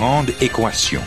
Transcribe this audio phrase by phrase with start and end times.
[0.00, 1.02] Grande équation.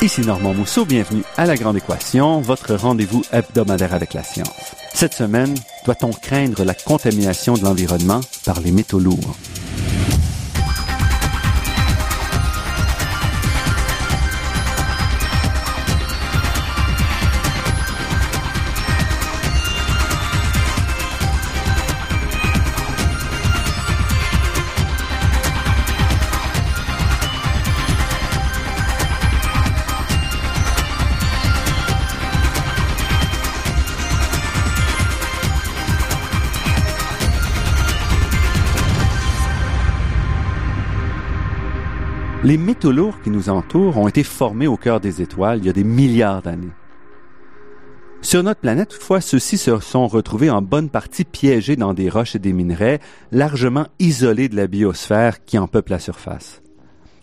[0.00, 4.76] Ici Normand Mousseau, bienvenue à La Grande Équation, votre rendez-vous hebdomadaire avec la science.
[4.94, 9.36] Cette semaine, doit-on craindre la contamination de l'environnement par les métaux lourds?
[42.46, 45.68] Les métaux lourds qui nous entourent ont été formés au cœur des étoiles il y
[45.68, 46.70] a des milliards d'années.
[48.22, 52.36] Sur notre planète, toutefois, ceux-ci se sont retrouvés en bonne partie piégés dans des roches
[52.36, 53.00] et des minerais,
[53.32, 56.62] largement isolés de la biosphère qui en peuple la surface.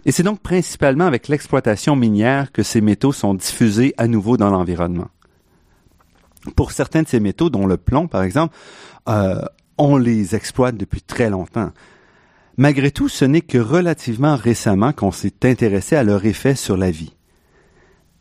[0.03, 4.49] Et c'est donc principalement avec l'exploitation minière que ces métaux sont diffusés à nouveau dans
[4.49, 5.07] l'environnement.
[6.57, 8.57] Pour certains de ces métaux, dont le plomb par exemple,
[9.07, 9.41] euh,
[9.77, 11.71] on les exploite depuis très longtemps.
[12.57, 16.91] Malgré tout, ce n'est que relativement récemment qu'on s'est intéressé à leur effet sur la
[16.91, 17.15] vie.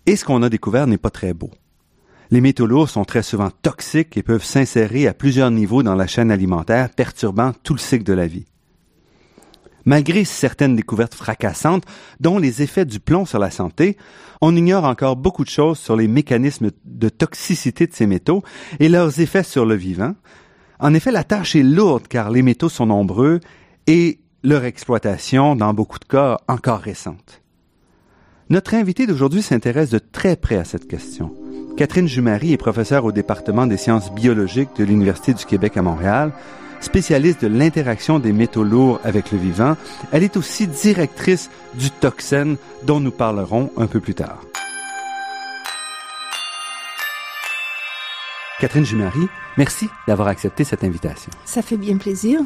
[0.06, 1.50] Et ce qu'on a découvert n'est pas très beau.
[2.30, 6.06] Les métaux lourds sont très souvent toxiques et peuvent s'insérer à plusieurs niveaux dans la
[6.06, 8.46] chaîne alimentaire, perturbant tout le cycle de la vie.
[9.84, 11.84] Malgré certaines découvertes fracassantes,
[12.20, 13.98] dont les effets du plomb sur la santé,
[14.40, 18.42] on ignore encore beaucoup de choses sur les mécanismes de toxicité de ces métaux
[18.80, 20.14] et leurs effets sur le vivant.
[20.80, 23.40] En effet, la tâche est lourde car les métaux sont nombreux
[23.86, 27.42] et leur exploitation, dans beaucoup de cas, encore récente.
[28.50, 31.32] Notre invité d'aujourd'hui s'intéresse de très près à cette question.
[31.76, 36.32] Catherine Jumary est professeure au département des sciences biologiques de l'Université du Québec à Montréal,
[36.80, 39.76] spécialiste de l'interaction des métaux lourds avec le vivant.
[40.10, 44.42] Elle est aussi directrice du Toxen, dont nous parlerons un peu plus tard.
[48.60, 51.30] Catherine Jumary, merci d'avoir accepté cette invitation.
[51.44, 52.40] Ça fait bien plaisir.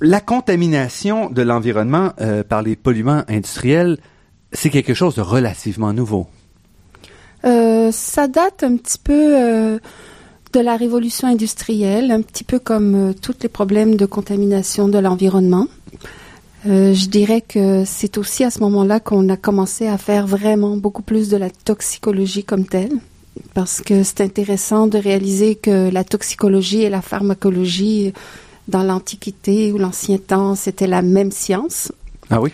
[0.00, 3.98] La contamination de l'environnement euh, par les polluants industriels,
[4.52, 6.26] c'est quelque chose de relativement nouveau.
[7.44, 9.78] Euh, ça date un petit peu euh,
[10.52, 15.66] de la révolution industrielle, un petit peu comme tous les problèmes de contamination de l'environnement.
[16.66, 21.02] Je dirais que c'est aussi à ce moment-là qu'on a commencé à faire vraiment beaucoup
[21.02, 22.92] plus de la toxicologie comme telle,
[23.52, 28.14] parce que c'est intéressant de réaliser que la toxicologie et la pharmacologie
[28.68, 31.92] dans l'Antiquité ou l'ancien temps, c'était la même science.
[32.30, 32.50] Ah oui?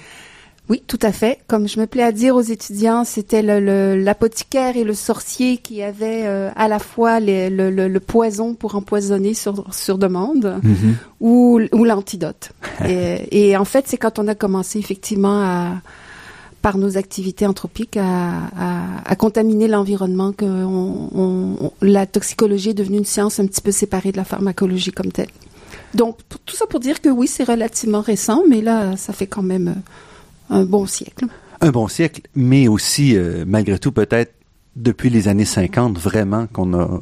[0.69, 1.41] Oui, tout à fait.
[1.48, 6.22] Comme je me plais à dire aux étudiants, c'était l'apothicaire et le sorcier qui avaient
[6.26, 10.72] euh, à la fois les, le, le, le, poison pour empoisonner sur, sur demande Mm
[10.72, 10.94] -hmm.
[11.21, 12.53] ou, ou l'antidote.
[12.88, 15.81] et, et, en fait, c'est quand on a commencé effectivement à
[16.62, 22.75] par nos activités anthropiques à, à, à contaminer l'environnement que on, on, la toxicologie est
[22.75, 25.31] devenue une science un petit peu séparée de la pharmacologie comme telle.
[25.95, 29.43] Donc, tout ça pour dire que oui, c'est relativement récent, mais là, ça fait quand
[29.43, 29.77] même
[30.49, 31.27] un bon siècle.
[31.61, 34.33] Un bon siècle, mais aussi, euh, malgré tout, peut-être
[34.77, 37.01] depuis les années 50, vraiment qu'on a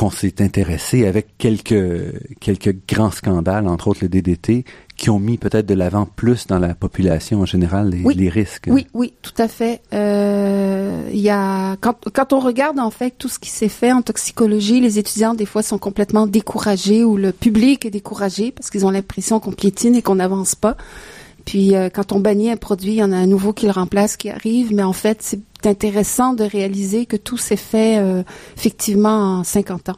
[0.00, 4.64] qu'on s'est intéressé avec quelques quelques grands scandales, entre autres le DDT,
[4.96, 8.30] qui ont mis peut-être de l'avant plus dans la population en général les, oui, les
[8.30, 8.68] risques.
[8.68, 9.82] Oui, oui, tout à fait.
[9.92, 13.92] Euh, il y a quand, quand on regarde en fait tout ce qui s'est fait
[13.92, 18.70] en toxicologie, les étudiants des fois sont complètement découragés ou le public est découragé parce
[18.70, 20.78] qu'ils ont l'impression qu'on piétine et qu'on n'avance pas.
[21.44, 23.72] Puis euh, quand on bannit un produit, il y en a un nouveau qui le
[23.72, 28.22] remplace, qui arrive, mais en fait, c'est intéressant de réaliser que tout s'est fait euh,
[28.56, 29.96] effectivement en 50 ans.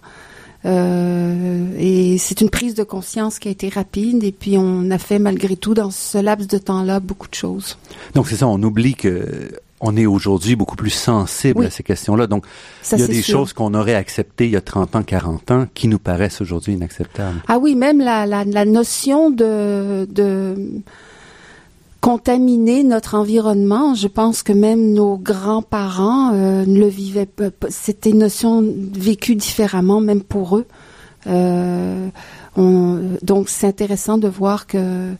[0.65, 4.99] Euh, et c'est une prise de conscience qui a été rapide et puis on a
[4.99, 7.77] fait malgré tout dans ce laps de temps-là beaucoup de choses.
[8.15, 9.51] Donc c'est ça, on oublie que
[9.85, 11.67] on est aujourd'hui beaucoup plus sensible Oui.
[11.67, 12.29] à ces questions-là.
[12.29, 12.45] Donc
[12.83, 13.39] Ça, il y a des sûr.
[13.41, 16.75] choses qu'on aurait acceptées il y a 30 ans, 40 ans qui nous paraissent aujourd'hui
[16.75, 17.43] inacceptables.
[17.49, 20.55] Ah oui, même la, la, la notion de, de
[22.03, 27.51] contaminer notre environnement, je pense que même nos grands-parents euh, ne le vivaient pas.
[27.71, 28.63] C'était une notion
[28.93, 30.67] vécue différemment, même pour eux.
[31.29, 32.09] Euh,
[32.57, 35.13] on, donc c'est intéressant de voir que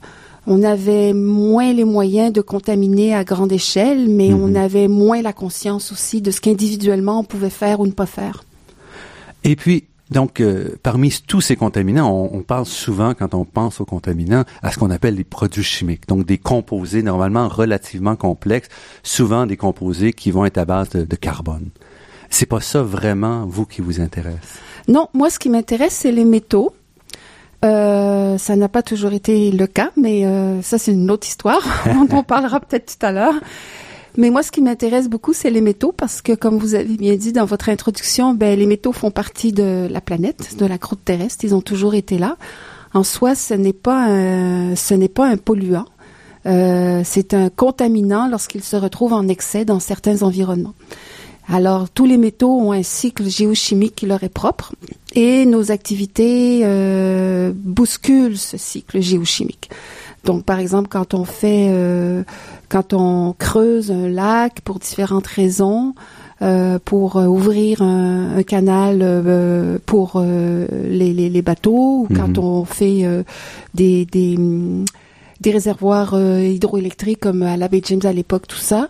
[0.49, 4.43] on avait moins les moyens de contaminer à grande échelle, mais Mhm.
[4.43, 8.07] on avait moins la conscience aussi de ce qu'individuellement on pouvait faire ou ne pas
[8.07, 8.43] faire.
[9.45, 13.81] Et puis, Donc, euh, parmi tous ces contaminants, on, on, parle souvent, quand on pense
[13.81, 16.07] aux contaminants, à ce qu'on appelle les produits chimiques.
[16.07, 18.69] Donc, des composés normalement relativement complexes,
[19.03, 21.71] souvent des composés qui vont être à base de, de carbone.
[22.31, 24.61] C'est pas ça vraiment, vous, qui vous intéresse?
[24.89, 26.75] Non, moi, ce qui m'intéresse, c'est les métaux.
[27.65, 31.63] Euh, ça n'a pas toujours été le cas, mais euh, ça, c'est une autre histoire.
[32.11, 33.35] on parlera peut-être tout à l'heure.
[34.17, 37.17] Mais moi, ce qui m'intéresse beaucoup, c'est les métaux, parce que, comme vous avez bien
[37.17, 41.05] dit dans votre introduction, ben, les métaux font partie de la planète, de la croûte
[41.05, 41.45] terrestre.
[41.45, 42.37] Ils ont toujours été là.
[42.95, 45.87] En soi, ce n'est pas un, ce n'est pas un polluant.
[46.45, 50.75] Euh, c'est un contaminant lorsqu'il se retrouve en excès dans certains environnements.
[51.49, 54.75] Alors, tous les métaux ont un cycle géochimique qui leur est propre
[55.15, 59.71] et nos activités euh, bousculent ce cycle géochimique.
[60.25, 62.23] Donc, par exemple, quand on fait, euh,
[62.73, 65.95] quand on creuse un lac pour différentes raisons,
[66.41, 72.09] euh, pour euh, ouvrir un, un canal euh, pour euh, les, les, les, bateaux, ou
[72.17, 72.45] quand Mhm.
[72.45, 73.05] on fait
[73.75, 74.39] des, des,
[75.41, 78.89] des réservoirs hydroélectriques comme à la baie James à l'époque, tout ça,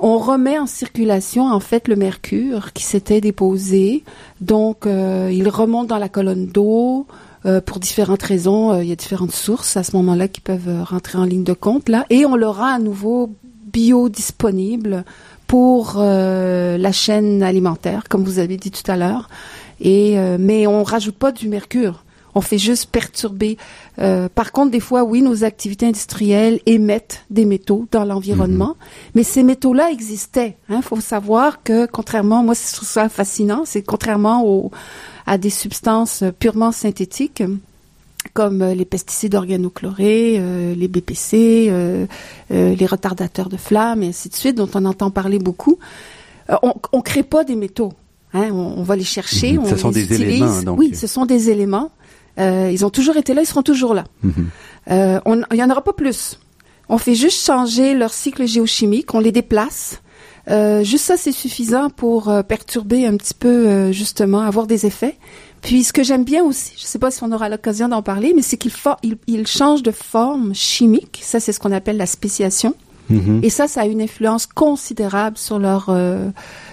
[0.00, 4.02] on remet en circulation en fait le mercure qui s'était déposé.
[4.40, 7.06] Donc, il remonte dans la colonne d'eau.
[7.46, 10.68] Euh, pour différentes raisons, euh, il y a différentes sources à ce moment-là qui peuvent
[10.68, 13.34] euh, rentrer en ligne de compte là, et on le rend à nouveau
[13.72, 15.04] biodisponible
[15.46, 19.28] pour euh, la chaîne alimentaire, comme vous avez dit tout à l'heure.
[19.80, 22.04] Et mais on rajoute pas du mercure.
[22.34, 23.56] On fait juste perturber.
[23.98, 28.76] Euh, par contre, des fois, oui, nos activités industrielles émettent des métaux dans l'environnement,
[29.14, 30.56] mais ces métaux-là existaient.
[30.68, 30.82] Il hein.
[30.82, 34.70] faut savoir que, contrairement, moi, je trouve ça fascinant, c'est contrairement aux,
[35.26, 37.42] à des substances purement synthétiques,
[38.34, 42.06] comme les pesticides organochlorés, euh, les BPC, euh,
[42.52, 45.78] euh, les retardateurs de flammes, et ainsi de suite, dont on entend parler beaucoup.
[46.50, 47.92] Euh, on ne crée pas des métaux.
[48.32, 49.58] Hein, on, on, va les chercher, Mhm.
[49.64, 50.30] on ce sont les des utilise.
[50.36, 50.62] éléments.
[50.62, 50.78] Donc.
[50.78, 51.90] Oui, ce sont des éléments.
[52.40, 54.04] Euh, ils ont toujours été là, ils seront toujours là.
[54.22, 54.48] Mhm.
[54.90, 56.38] Euh, on- il n'y en aura pas plus.
[56.88, 60.00] On fait juste changer leur cycle géochimique, on les déplace.
[60.48, 65.16] Euh, juste ça, c'est suffisant pour perturber un petit peu, justement, avoir des effets.
[65.62, 68.02] Puis, ce que j'aime bien aussi, je ne sais pas si on aura l'occasion d'en
[68.02, 68.72] parler, mais c'est qu'ils
[69.02, 71.20] il, il changent de forme chimique.
[71.22, 72.74] Ça, c'est ce qu'on appelle la spéciation.
[73.10, 73.40] Mhm.
[73.42, 76.30] Et ça, ça a une influence considérable sur leur euh,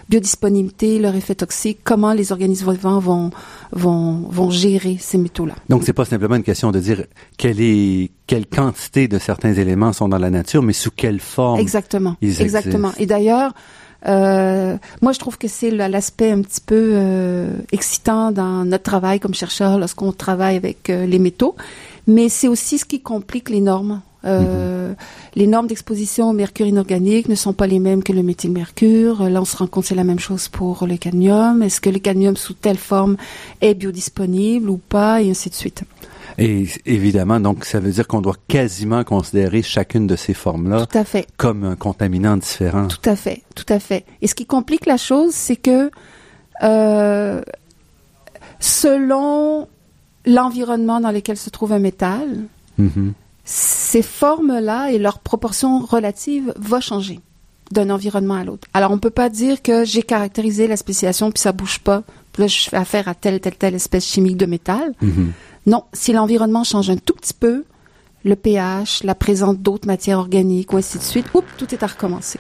[0.10, 3.30] biodisponibilité, leur effet toxique, comment les organismes vivants vont,
[3.72, 5.56] vont, vont gérer ces métaux-là.
[5.70, 7.04] Donc, c'est pas simplement une question de dire
[7.38, 11.60] quelle est quelle quantité de certains éléments sont dans la nature, mais sous quelle forme.
[11.60, 12.18] Exactement.
[12.22, 12.90] ils Exactement.
[12.90, 13.04] existent.
[13.04, 13.54] Et d'ailleurs,
[14.06, 19.20] euh, moi, je trouve que c'est l'aspect un petit peu euh, excitant dans notre travail
[19.20, 21.56] comme chercheur lorsqu'on travaille avec euh, les métaux,
[22.06, 24.02] mais c'est aussi ce qui complique les normes.
[24.26, 24.94] Euh,
[25.36, 29.30] Les normes d'exposition au mercure inorganique ne sont pas les mêmes que le méthylmercure.
[29.30, 31.62] Là, on se rend compte que c'est la même chose pour le cadmium.
[31.62, 33.16] Est-ce que le cadmium sous telle forme
[33.62, 35.84] est biodisponible ou pas, et ainsi de suite.
[36.40, 40.86] Et évidemment, donc, ça veut dire qu'on doit quasiment considérer chacune de ces formes-là
[41.38, 42.88] comme un contaminant différent.
[42.88, 44.06] Tout à fait, tout à fait.
[44.22, 45.90] Et ce qui complique la chose, c'est que
[46.64, 47.42] euh,
[48.60, 49.68] selon
[50.26, 52.28] l'environnement dans lequel se trouve un métal,
[52.78, 53.14] Mhm.
[53.50, 57.22] Ces formes-là et leur proportion relative va changer
[57.72, 58.68] d'un environnement à l'autre.
[58.74, 62.04] Alors, on peut pas dire que j'ai caractérisé la spéciation puis ça bouge pas.
[62.34, 64.94] Puis là, je fais affaire à telle, telle, telle espèce chimique de métal.
[65.02, 65.32] Mhm.
[65.66, 67.64] Non, si l'environnement change un tout petit peu,
[68.26, 71.88] le pH, la présence d'autres matières organiques, ou ainsi de suite, oups, tout est à
[71.88, 72.40] recommencer.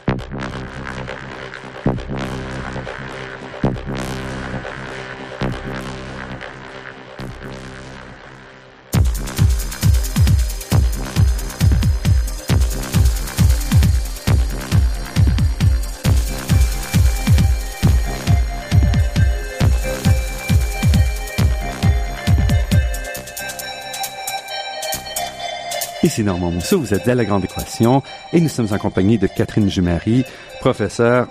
[26.18, 28.02] Ici Normand Mousseau, vous êtes à La Grande Équation
[28.34, 30.26] et nous sommes en compagnie de Catherine Jumary,
[30.60, 31.28] professeure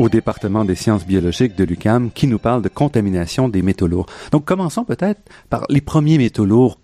[0.00, 4.06] au département des sciences biologiques de l'UCAM, qui nous parle de contamination des métaux lourds.
[4.32, 6.80] Donc commençons peut-être par les premiers métaux lourds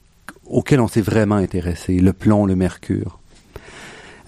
[0.47, 3.19] auxquels on s'est vraiment intéressé, le plomb, le mercure.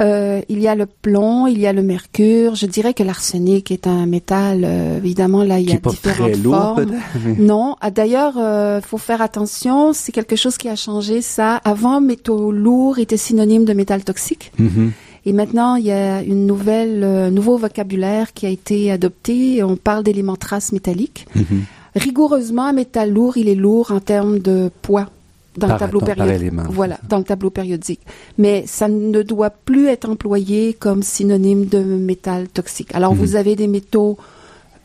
[0.00, 2.54] Euh, il y a le plomb, il y a le mercure.
[2.54, 4.62] Je dirais que l'arsenic est un métal.
[4.64, 6.92] euh, évidemment, là, il y a pas différentes très lourd formes.
[7.38, 9.92] Non, ah, d'ailleurs, euh, faut faire attention.
[9.92, 11.22] C'est quelque chose qui a changé.
[11.22, 14.52] Ça, avant, métaux lourds était synonyme de métal toxique.
[14.58, 14.92] Mhm.
[15.26, 19.62] Et maintenant, il y a une nouvelle, euh, nouveau vocabulaire qui a été adopté.
[19.62, 21.26] On parle d'éléments traces métalliques.
[21.34, 21.64] Mhm.
[21.96, 25.08] Rigoureusement, un métal lourd, il est lourd en termes de poids
[25.56, 26.52] dans Par le tableau périodique.
[26.70, 28.00] Voilà, dans le tableau périodique.
[28.38, 32.90] Mais ça ne doit plus être employé comme synonyme de métal toxique.
[32.94, 33.20] Alors, Mhm.
[33.20, 34.18] vous avez des métaux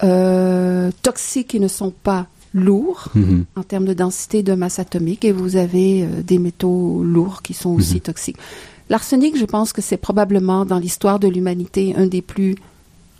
[0.04, 3.46] euh, toxiques qui ne sont pas lourds Mhm.
[3.56, 7.54] en termes de densité de masse atomique et vous avez euh, des métaux lourds qui
[7.54, 8.00] sont aussi Mhm.
[8.02, 8.38] toxiques.
[8.90, 12.56] L'arsenic, je pense que c'est probablement dans l'histoire de l'humanité un des plus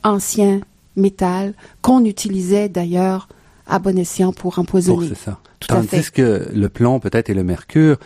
[0.04, 0.62] anciens
[0.96, 3.28] métals qu'on utilisait d'ailleurs
[3.70, 5.14] à bon escient pour empoisonner.
[5.16, 5.40] ça.
[5.60, 6.12] Tout à Tandis fait.
[6.12, 7.98] que le plomb, peut-être, et le mercure,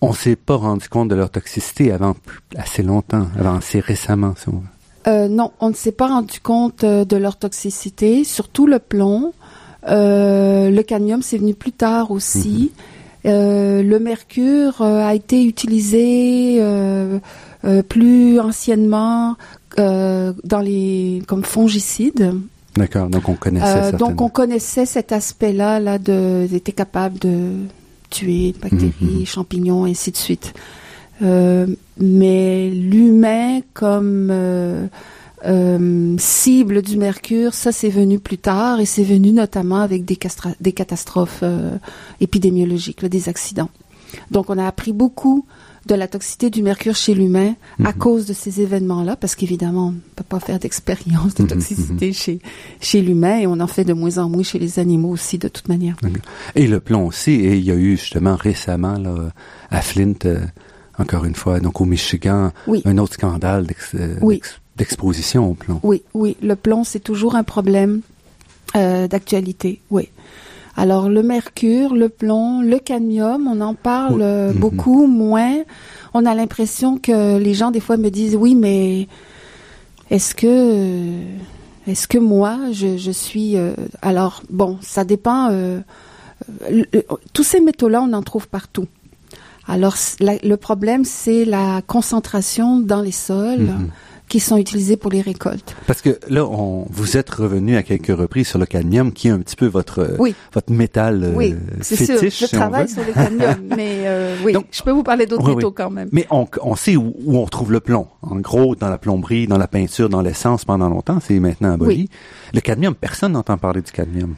[0.00, 2.16] on s'est pas rendu compte de leur toxicité avant
[2.56, 4.58] assez longtemps, avant assez récemment, si on veut.
[5.06, 9.32] Euh, non, on ne s'est pas rendu compte euh, de leur toxicité, surtout le plomb.
[9.88, 12.72] Euh, le cadmium, c'est venu plus tard aussi.
[13.24, 16.60] Euh, le mercure a été utilisé
[17.88, 19.36] plus anciennement
[19.76, 22.34] dans les comme fongicide.
[22.76, 27.52] D'accord, donc on connaissait Euh, donc on connaissait cet aspect-là là de était capable de
[28.10, 29.26] tuer bactéries, Mhm.
[29.26, 30.54] champignons, ainsi de suite.
[31.22, 31.66] Euh,
[31.98, 34.86] mais l'humain comme euh,
[36.18, 40.18] cible du mercure, ça c'est venu plus tard et c'est venu notamment avec des,
[40.60, 41.44] des catastrophes
[42.20, 43.70] épidémiologiques, là, des accidents.
[44.30, 45.44] Donc on a appris beaucoup
[45.86, 47.94] de la toxicité du mercure chez l'humain à Mhm.
[47.94, 52.12] cause de ces événements-là, parce qu'évidemment, on ne peut pas faire d'expérience de Mhm, toxicité
[52.12, 52.38] chez,
[52.80, 55.48] chez l'humain et on en fait de moins en moins chez les animaux aussi, de
[55.48, 55.96] toute manière.
[56.54, 59.32] Et le plomb aussi, et il y a eu justement récemment, là,
[59.70, 60.40] à Flint, euh,
[60.98, 62.82] encore une fois, donc au Michigan, Oui.
[62.84, 64.40] un autre scandale euh, Oui.
[64.76, 65.80] d'exposition au plomb.
[65.82, 68.02] Oui, oui, le plomb, c'est toujours un problème
[68.76, 70.08] euh, d'actualité, oui.
[70.76, 74.22] Alors, le mercure, le plomb, le cadmium, on en parle Oui.
[74.22, 74.58] euh, Mhm.
[74.58, 75.58] beaucoup, moins.
[76.14, 79.06] On a l'impression que les gens, des fois, me disent, oui, mais
[80.10, 81.10] est-ce que...
[81.86, 83.56] Est-ce que moi, je, je suis...
[83.56, 85.50] euh, alors, bon, ça dépend...
[85.50, 85.80] euh,
[86.70, 86.84] le-
[87.32, 88.86] tous ces métaux-là, on en trouve partout.
[89.66, 93.88] Alors, la- le problème, c'est la concentration dans les sols Mhm.
[94.32, 95.76] Qui sont utilisés pour les récoltes.
[95.86, 99.30] Parce que là, on, vous êtes revenu à quelques reprises sur le cadmium, qui est
[99.30, 100.34] un petit peu votre, euh, Oui.
[100.54, 102.14] votre métal euh, Oui, c'est sûr.
[102.18, 105.26] fétiche, Je si travaille sur le cadmium, mais euh, oui, Donc- je peux vous parler
[105.26, 106.08] d'autres Oui, métaux quand même.
[106.12, 108.06] Mais on, on sait où, où on trouve le plomb.
[108.22, 112.08] En gros, dans la plomberie, dans la peinture, dans l'essence pendant longtemps, c'est maintenant aboli.
[112.54, 114.34] Le cadmium, personne n'entend parler du cadmium.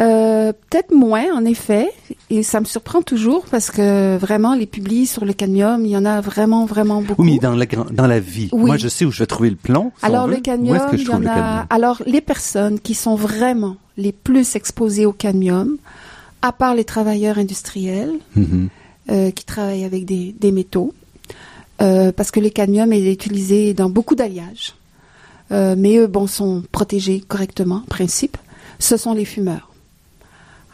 [0.00, 1.90] Euh, Peut-être moins, en effet,
[2.30, 5.96] et ça me surprend toujours parce que vraiment, les publis sur le cadmium, il y
[5.96, 7.22] en a vraiment, vraiment beaucoup.
[7.22, 8.48] Oui, mais dans la, dans la vie.
[8.52, 8.66] Oui.
[8.66, 9.92] Moi, je sais où je vais trouver le plomb.
[9.98, 11.66] si Alors le cadmium, est-ce que je il y en le a.
[11.70, 15.76] Alors les personnes qui sont vraiment les plus exposées au cadmium,
[16.42, 18.68] à part les travailleurs industriels Mhm.
[19.10, 20.94] euh, qui travaillent avec des, des métaux,
[21.82, 24.74] euh, parce que le cadmium est utilisé dans beaucoup d'alliages.
[25.50, 28.36] Mais eux, bon, sont protégés correctement, en principe.
[28.78, 29.67] Ce sont les fumeurs.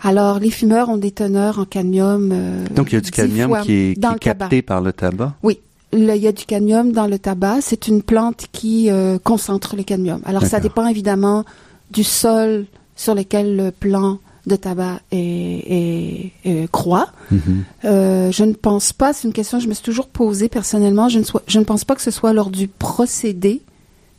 [0.05, 2.31] Alors, les fumeurs ont des teneurs en cadmium.
[2.33, 5.35] euh, Donc, il y a du cadmium qui est, qui capté par le tabac?
[5.43, 5.59] Oui,
[5.93, 7.61] le- il y a du cadmium dans le tabac.
[7.63, 10.21] C'est une plante qui euh, concentre le cadmium.
[10.27, 11.45] Alors, ça dépend évidemment
[11.91, 17.09] du sol sur lequel le plant de tabac est, est- est- croît.
[17.31, 17.65] Mhm.
[17.87, 21.09] Euh, je ne pense pas, c'est une question que je me suis toujours posée personnellement,
[21.09, 23.63] je ne, sois- je ne pense pas que ce soit lors du procédé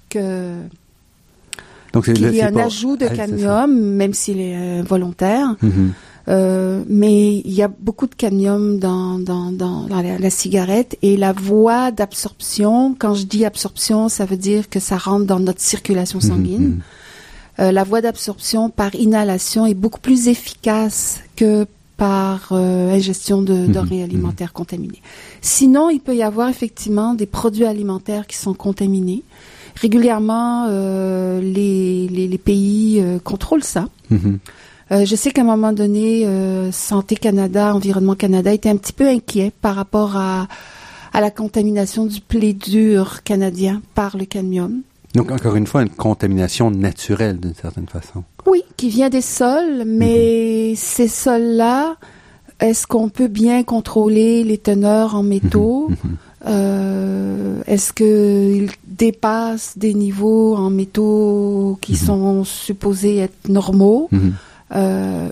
[0.10, 0.56] que
[1.96, 3.16] Donc, là, y c'est un ajout de ça.
[3.16, 5.56] cadmium, même s'il est euh, volontaire.
[5.62, 5.94] Mhm.
[6.28, 10.98] Euh, mais il y a beaucoup de cadmium dans, dans, dans, dans la, la cigarette
[11.02, 15.40] et la voie d'absorption, quand je dis absorption, ça veut dire que ça rentre dans
[15.40, 16.68] notre circulation sanguine.
[16.68, 16.82] Mhm.
[17.60, 23.68] Euh, la voie d'absorption par inhalation est beaucoup plus efficace que par euh, ingestion de
[23.68, 25.02] denrées alimentaires contaminées.
[25.42, 29.24] Sinon, il peut y avoir effectivement des produits alimentaires qui sont contaminés.
[29.76, 33.88] Régulièrement, euh, les, les, les pays euh, contrôlent ça.
[34.10, 34.40] Mhm.
[34.92, 36.28] Euh, je sais qu'à un moment donné,
[36.72, 40.48] Santé Canada, Environnement Canada était un petit peu inquiet par rapport à,
[41.12, 44.82] à la contamination du blé dur canadien par le cadmium.
[45.16, 48.24] Donc, encore une fois, une contamination naturelle, d'une certaine façon.
[48.46, 51.96] Oui, qui vient des sols, mais ces sols-là,
[52.60, 55.88] est-ce qu'on peut bien contrôler les teneurs en métaux?
[55.90, 56.18] Mhm.
[56.48, 61.98] Euh, est-ce qu'ils dépassent des niveaux en métaux qui Mhm.
[61.98, 64.08] sont supposés être normaux?
[64.12, 64.34] Mhm.
[64.76, 65.30] Euh,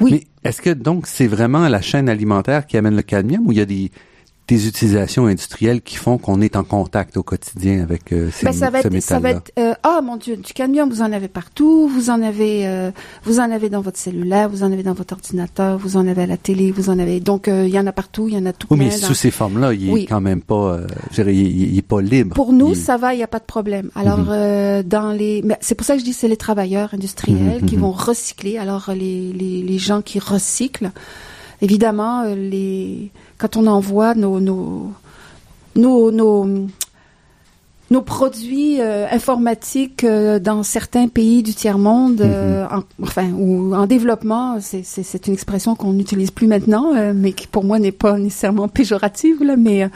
[0.00, 0.10] oui.
[0.12, 3.58] Mais est-ce que donc c'est vraiment la chaîne alimentaire qui amène le cadmium ou il
[3.58, 3.90] y a des,
[4.48, 8.52] des utilisations industrielles qui font qu'on est en contact au quotidien avec euh, ces, Ben,
[8.52, 11.12] ça va ce être, ça va être, euh, ah mon Dieu, du cadmium, vous en
[11.12, 12.90] avez partout, vous en avez, euh,
[13.24, 16.22] vous en avez dans votre cellulaire, vous en avez dans votre ordinateur, vous en avez
[16.22, 18.36] à la télé, vous en avez, donc euh, il y en a partout, il y
[18.36, 20.06] en a tout Oui, mais dans- sous ces formes-là, il est Oui.
[20.06, 20.80] quand même pas,
[21.10, 22.34] je dirais, il, est pas libre.
[22.34, 23.90] Pour nous, Il- ça va, il n'y a pas de problème.
[23.94, 24.26] Alors, Mhm.
[24.30, 27.68] euh, dans les, mais c'est pour ça que je dis c'est les travailleurs industriels Mhm,
[27.68, 27.82] qui mhm.
[27.82, 28.58] vont recycler.
[28.58, 30.90] Alors, les, les, les gens qui recyclent,
[31.60, 33.10] évidemment, les,
[33.42, 34.92] quand on envoie nos, nos,
[35.74, 36.46] nos, nos,
[37.90, 43.74] nos produits euh, informatiques euh, dans certains pays du tiers monde, euh, en, enfin ou
[43.74, 48.16] en développement, c'est, une expression qu'on n'utilise plus maintenant, mais qui pour moi n'est pas
[48.16, 49.90] nécessairement péjorative là, mais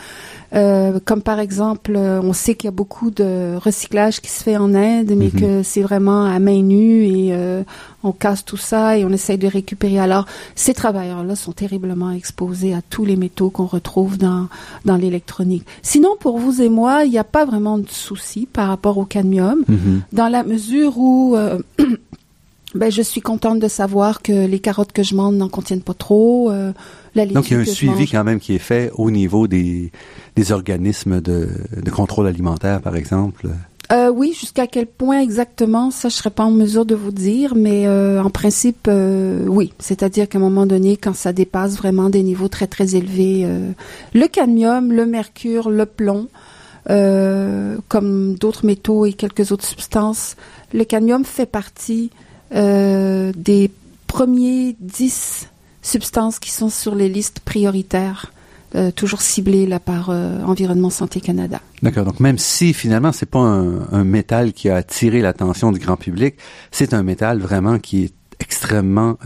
[0.54, 4.42] euh, comme par exemple, euh, on sait qu'il y a beaucoup de recyclage qui se
[4.42, 5.40] fait en Inde, mais Mhm.
[5.40, 7.62] que c'est vraiment à main nue et euh,
[8.04, 9.98] on casse tout ça et on essaye de récupérer.
[9.98, 14.46] Alors, ces travailleurs-là sont terriblement exposés à tous les métaux qu'on retrouve dans,
[14.84, 15.64] dans l'électronique.
[15.82, 19.04] Sinon, pour vous et moi, il n'y a pas vraiment de souci par rapport au
[19.04, 20.02] cadmium, Mhm.
[20.12, 21.58] dans la mesure où euh,
[22.76, 25.94] ben, je suis contente de savoir que les carottes que je mange n'en contiennent pas
[25.94, 26.50] trop.
[26.50, 26.72] euh,
[27.14, 29.46] la Donc, il y a un suivi mange- quand même qui est fait au niveau
[29.48, 29.90] des,
[30.36, 33.48] des organismes de, de contrôle alimentaire, par exemple.
[33.92, 37.54] Euh, oui, jusqu'à quel point exactement, ça je serais pas en mesure de vous dire,
[37.54, 39.72] mais euh, en principe, euh, oui.
[39.78, 43.46] C'est-à-dire qu'à un moment donné, quand ça dépasse vraiment des niveaux très très élevés,
[44.12, 46.26] le cadmium, le mercure, le plomb,
[47.88, 50.36] comme d'autres métaux et quelques autres substances,
[50.74, 52.10] le cadmium fait partie
[52.54, 53.70] euh, des
[54.06, 55.48] premiers 10
[55.82, 58.32] substances qui sont sur les listes prioritaires,
[58.74, 61.60] euh, toujours ciblées là par euh, Environnement Santé Canada.
[61.82, 62.04] D'accord.
[62.04, 66.36] Donc, même si finalement, c'est pas un, métal qui a attiré l'attention du grand public,
[66.70, 69.16] c'est un métal vraiment qui est extrêmement,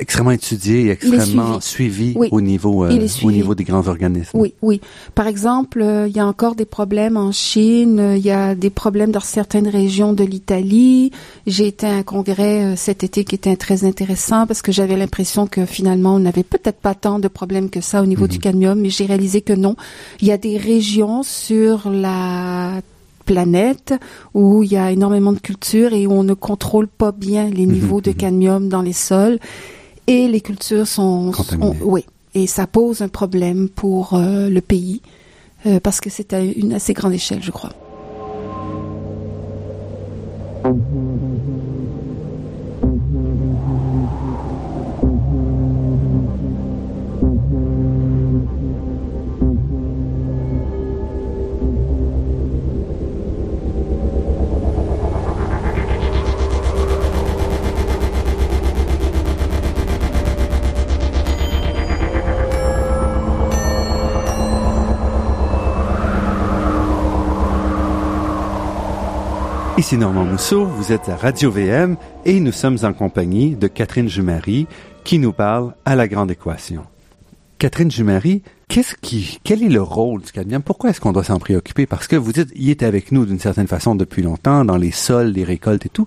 [0.00, 2.28] extrêmement étudié et extrêmement suivi, Oui.
[2.30, 4.38] au niveau, euh, au niveau des grands organismes.
[4.38, 4.80] Oui, oui.
[5.14, 8.54] Par exemple, euh, il y a encore des problèmes en Chine, euh, il y a
[8.54, 11.10] des problèmes dans certaines régions de l'Italie.
[11.46, 14.96] J'ai été à un congrès euh, cet été qui était très intéressant parce que j'avais
[14.96, 18.28] l'impression que finalement on n'avait peut-être pas tant de problèmes que ça au niveau Mhm.
[18.30, 19.76] du cadmium, mais j'ai réalisé que non.
[20.20, 22.80] Il y a des régions sur la
[23.26, 23.92] planète
[24.32, 27.66] où il y a énormément de cultures et où on ne contrôle pas bien les
[27.66, 28.16] Mhm, niveaux de mhm.
[28.16, 29.38] cadmium dans les sols
[30.08, 31.32] et les cultures sont,
[31.82, 35.00] oui et ça pose un problème pour euh, le pays
[35.66, 37.72] euh, parce que c'est à une assez grande échelle, je crois.
[69.78, 74.08] Ici Normand Mousseau, vous êtes à Radio VM et nous sommes en compagnie de Catherine
[74.08, 74.66] Jumary
[75.04, 76.82] qui nous parle à la grande équation.
[77.58, 80.62] Catherine Jumary, qu'est-ce qui, quel est le rôle du cadmium?
[80.62, 81.86] Pourquoi est-ce qu'on doit s'en préoccuper?
[81.86, 84.90] Parce que vous dites, il est avec nous d'une certaine façon depuis longtemps, dans les
[84.90, 86.06] sols, les récoltes et tout.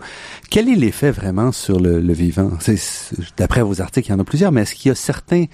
[0.50, 2.52] Quel est l'effet vraiment sur le, le vivant?
[3.38, 5.46] D'après vos articles, il y en a plusieurs, mais est-ce qu'il y a certains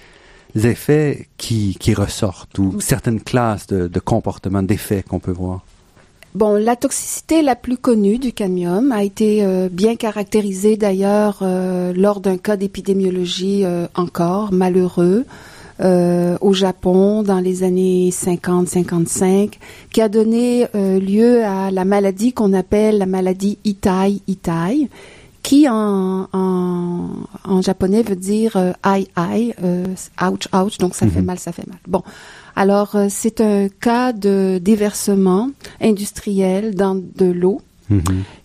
[0.56, 5.62] effets qui, qui ressortent ou certaines classes de, de comportements, d'effets qu'on peut voir?
[6.34, 11.92] Bon, la toxicité la plus connue du cadmium a été euh, bien caractérisée d'ailleurs euh,
[11.96, 15.24] lors d'un cas d'épidémiologie euh, encore malheureux
[15.80, 19.52] euh, au Japon dans les années 50-55,
[19.92, 24.88] qui a donné euh, lieu à la maladie qu'on appelle la maladie Itai Itai,
[25.42, 27.08] qui en, en,
[27.44, 29.86] en japonais veut dire euh, ai ai, euh,
[30.22, 31.24] ouch ouch, donc ça fait Mhm.
[31.26, 31.78] mal, ça fait mal.
[31.86, 32.02] Bon,
[32.56, 38.02] alors euh, c'est un cas de déversement industriel dans de l'eau Mhm.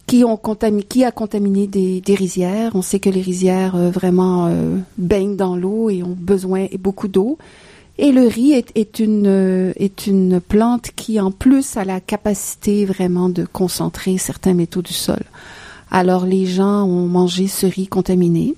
[0.07, 2.71] qui ont contaminé, qui a contaminé des, des rizières.
[2.75, 6.77] On sait que les rizières euh, vraiment euh, baignent dans l'eau et ont besoin et
[6.77, 7.37] beaucoup d'eau.
[7.97, 12.85] Et le riz est, est une est une plante qui en plus a la capacité
[12.85, 15.19] vraiment de concentrer certains métaux du sol.
[15.93, 18.55] Alors les gens ont mangé ce riz contaminé.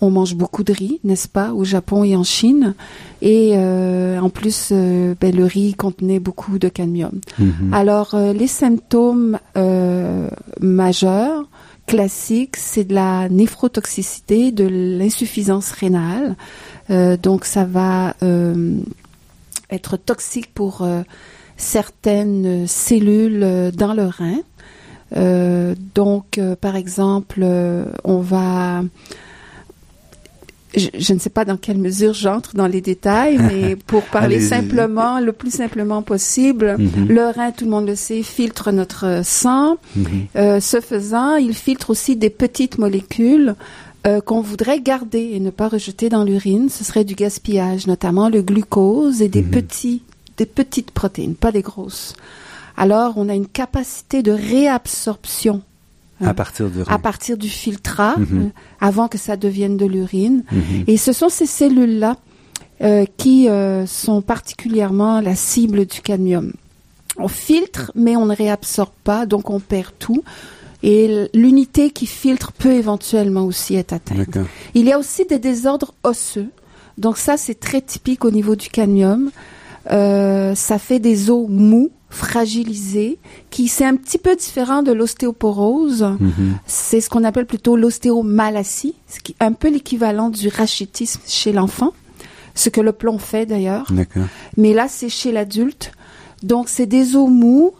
[0.00, 2.74] On mange beaucoup de riz, n'est-ce pas, au Japon et en Chine.
[3.20, 7.20] Et euh, en plus, euh, ben, le riz contenait beaucoup de cadmium.
[7.38, 7.72] Mhm.
[7.72, 10.28] Alors, euh, les symptômes euh,
[10.60, 11.44] majeurs,
[11.86, 16.36] classiques, c'est de la néphrotoxicité, de l'insuffisance rénale.
[16.90, 18.78] Euh, donc, ça va euh,
[19.70, 21.02] être toxique pour euh,
[21.56, 24.38] certaines cellules dans le rein.
[25.16, 28.82] Euh, donc, euh, par exemple, euh, on va
[30.76, 34.40] je, je ne sais pas dans quelle mesure j'entre dans les détails, mais pour parler
[34.40, 37.08] simplement, le plus simplement possible, Mhm.
[37.08, 39.76] le rein, tout le monde le sait, filtre notre sang.
[39.94, 40.04] Mhm.
[40.36, 43.54] Euh, ce faisant, il filtre aussi des petites molécules
[44.06, 46.68] euh, qu'on voudrait garder et ne pas rejeter dans l'urine.
[46.70, 49.50] Ce serait du gaspillage, notamment le glucose et des Mhm.
[49.50, 50.02] petits,
[50.38, 52.14] des petites protéines, pas des grosses.
[52.76, 55.62] Alors, on a une capacité de réabsorption
[56.24, 58.26] À partir du à partir du filtrat, Mhm.
[58.46, 58.48] euh,
[58.80, 60.44] avant que ça devienne de l'urine.
[60.50, 60.84] Mhm.
[60.86, 62.16] Et ce sont ces cellules-là
[62.82, 66.52] euh, qui euh, sont particulièrement la cible du cadmium.
[67.18, 70.22] On filtre, mais on ne réabsorbe pas, donc on perd tout.
[70.82, 74.38] Et l'unité qui filtre peut éventuellement aussi être atteinte.
[74.74, 76.50] Il y a aussi des désordres osseux.
[76.98, 79.30] Donc ça, c'est très typique au niveau du cadmium.
[79.88, 83.18] Ça fait des os mous, fragilisés,
[83.50, 86.02] qui c'est un petit peu différent de l'ostéoporose.
[86.02, 86.58] Mhm.
[86.66, 91.52] C'est ce qu'on appelle plutôt l'ostéomalacie, ce qui est un peu l'équivalent du rachitisme chez
[91.52, 91.92] l'enfant,
[92.54, 93.86] ce que le plomb fait d'ailleurs.
[94.56, 95.92] Mais là, c'est chez l'adulte.
[96.42, 97.72] Donc, c'est des os mous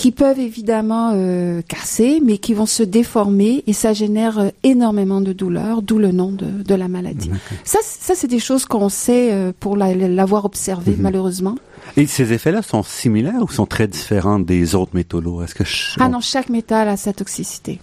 [0.00, 5.20] qui peuvent évidemment euh, casser, mais qui vont se déformer et ça génère euh, énormément
[5.20, 7.30] de douleur, d'où le nom de, de la maladie.
[7.64, 11.02] Ça, ça c'est des choses qu'on sait euh, pour l'avoir observé mhm.
[11.02, 11.56] malheureusement.
[11.96, 15.64] Et ces effets-là sont similaires ou sont très différents des autres métaux Est-ce que
[16.00, 17.80] ah non, chaque métal a sa toxicité.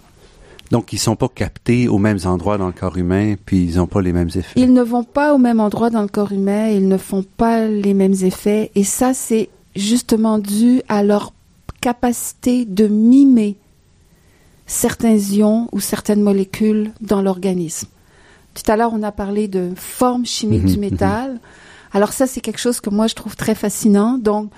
[0.70, 3.86] Donc, ils sont pas captés aux mêmes endroits dans le corps humain, puis ils n'ont
[3.86, 4.60] pas les mêmes effets?
[4.60, 7.66] Ils ne vont pas au même endroit dans le corps humain, ils ne font pas
[7.66, 11.32] les mêmes effets, et ça, c'est justement dû à leur
[11.80, 13.56] capacité de mimer
[14.66, 17.88] certains ions ou certaines molécules dans l'organisme.
[18.54, 21.38] Tout à l'heure, on a parlé de forme chimique du mhm, mhm.
[21.92, 24.18] Alors ça, c'est quelque chose que moi, je trouve très fascinant.
[24.18, 24.50] Donc,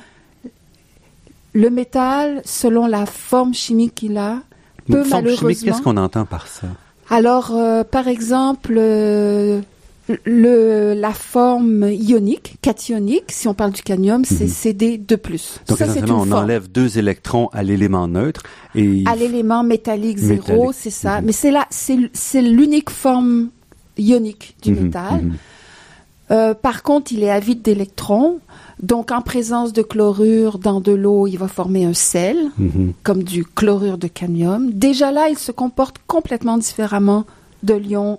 [1.53, 4.39] le métal, selon la forme chimique qu'il a,
[4.87, 5.51] peut forme malheureusement...
[5.51, 6.69] chimique, qu'est-ce qu'on entend par ça?
[7.09, 9.61] Alors, euh, par exemple, euh,
[10.25, 14.75] le, la forme ionique, cationique, si on parle du cadmium, c'est mhm.
[14.77, 15.09] CD2+.
[15.69, 18.43] Donc ça, essentiellement, on enlève deux électrons à l'élément neutre
[18.75, 21.21] et à l'élément métallique zéro, c'est ça.
[21.21, 21.27] Mhm.
[21.27, 23.49] Mais c'est là, c'est l'unique forme
[23.99, 25.25] ionique du mhm, métal.
[26.31, 28.39] Euh, par contre, il est avide d'électrons.
[28.83, 32.37] Donc, en présence de chlorure dans de l'eau, il va former un sel,
[33.03, 34.71] comme du chlorure de cadmium.
[34.71, 37.25] Déjà là, il se comporte complètement différemment
[37.63, 38.19] de l'ion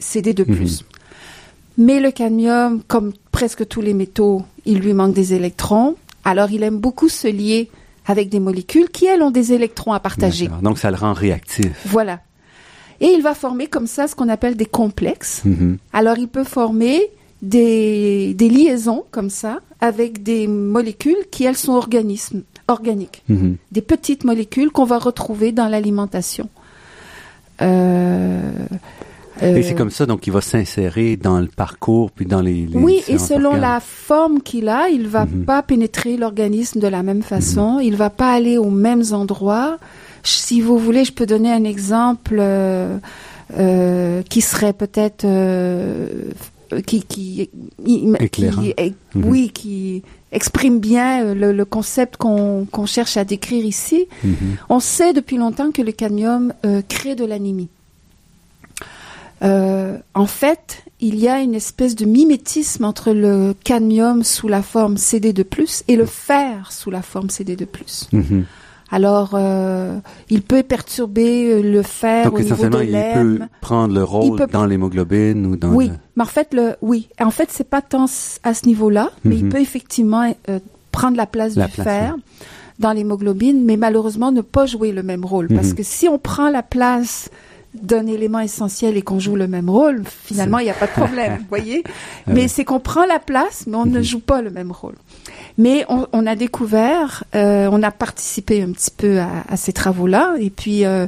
[0.00, 0.82] CD2+.
[1.76, 5.96] Mais le cadmium, comme presque tous les métaux, il lui manque des électrons.
[6.24, 7.70] Alors il aime beaucoup se lier
[8.06, 10.48] avec des molécules qui, elles, ont des électrons à partager.
[10.62, 11.70] Donc ça le rend réactif.
[11.86, 12.20] Voilà.
[13.00, 15.42] Et il va former comme ça ce qu'on appelle des complexes.
[15.46, 15.76] Mm-hmm.
[15.92, 17.10] Alors il peut former
[17.42, 23.22] des, liaisons comme ça avec des molécules qui, elles, sont organismes, organiques.
[23.30, 23.56] Mm-hmm.
[23.72, 26.48] Des petites molécules qu'on va retrouver dans l'alimentation.
[27.62, 28.40] Euh,
[29.40, 32.68] et c'est euh, comme ça, donc, il va s'insérer dans le parcours, puis dans les...
[32.74, 35.44] oui, et selon la forme qu'il a, il va mhm.
[35.44, 37.82] pas pénétrer l'organisme de la même façon, mhm.
[37.82, 39.78] il va pas aller aux mêmes endroits.
[40.24, 42.98] Si vous voulez, je peux donner un exemple euh,
[44.28, 45.24] qui serait peut-être...
[46.86, 47.50] qui, qui,
[47.84, 49.24] qui mhm.
[49.24, 50.02] oui, qui
[50.32, 54.06] exprime bien le, concept qu'on cherche à décrire ici.
[54.68, 56.52] On sait depuis longtemps que le cadmium
[56.88, 57.68] crée de l'anémie.
[59.42, 64.62] Euh, en fait, il y a une espèce de mimétisme entre le cadmium sous la
[64.62, 67.66] forme CD2+, et le fer sous la forme CD2+.
[68.90, 69.98] Alors, euh,
[70.30, 74.64] il peut perturber le fer Donc, au niveau de il peut prendre le rôle dans
[74.64, 75.68] l'hémoglobine ou dans.
[75.68, 78.06] Oui, mais en fait, le, oui, en fait, c'est pas tant
[78.42, 79.52] à ce niveau-là, mais il mhm.
[79.52, 80.58] peut effectivement euh,
[80.90, 82.16] prendre la place du fer
[82.78, 85.74] dans l'hémoglobine, mais malheureusement ne pas jouer le même rôle, parce mhm.
[85.74, 87.28] que si on prend la place
[87.74, 90.92] d'un élément essentiel et qu'on joue le même rôle, finalement, il n'y a pas de
[90.92, 91.84] problème, vous voyez.
[92.26, 94.04] Mais c'est qu'on prend la place, mais on ne mhm.
[94.04, 94.94] joue pas le même rôle.
[95.58, 100.50] Mais on, a découvert, euh, on a participé un petit peu à, ces travaux-là, et
[100.50, 101.06] puis euh,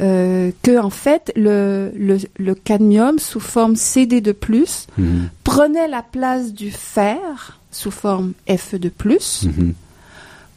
[0.00, 5.28] euh, que en fait, le, le, cadmium sous forme CD2+, mhm.
[5.44, 9.74] prenait la place du fer sous forme Fe2+, mhm.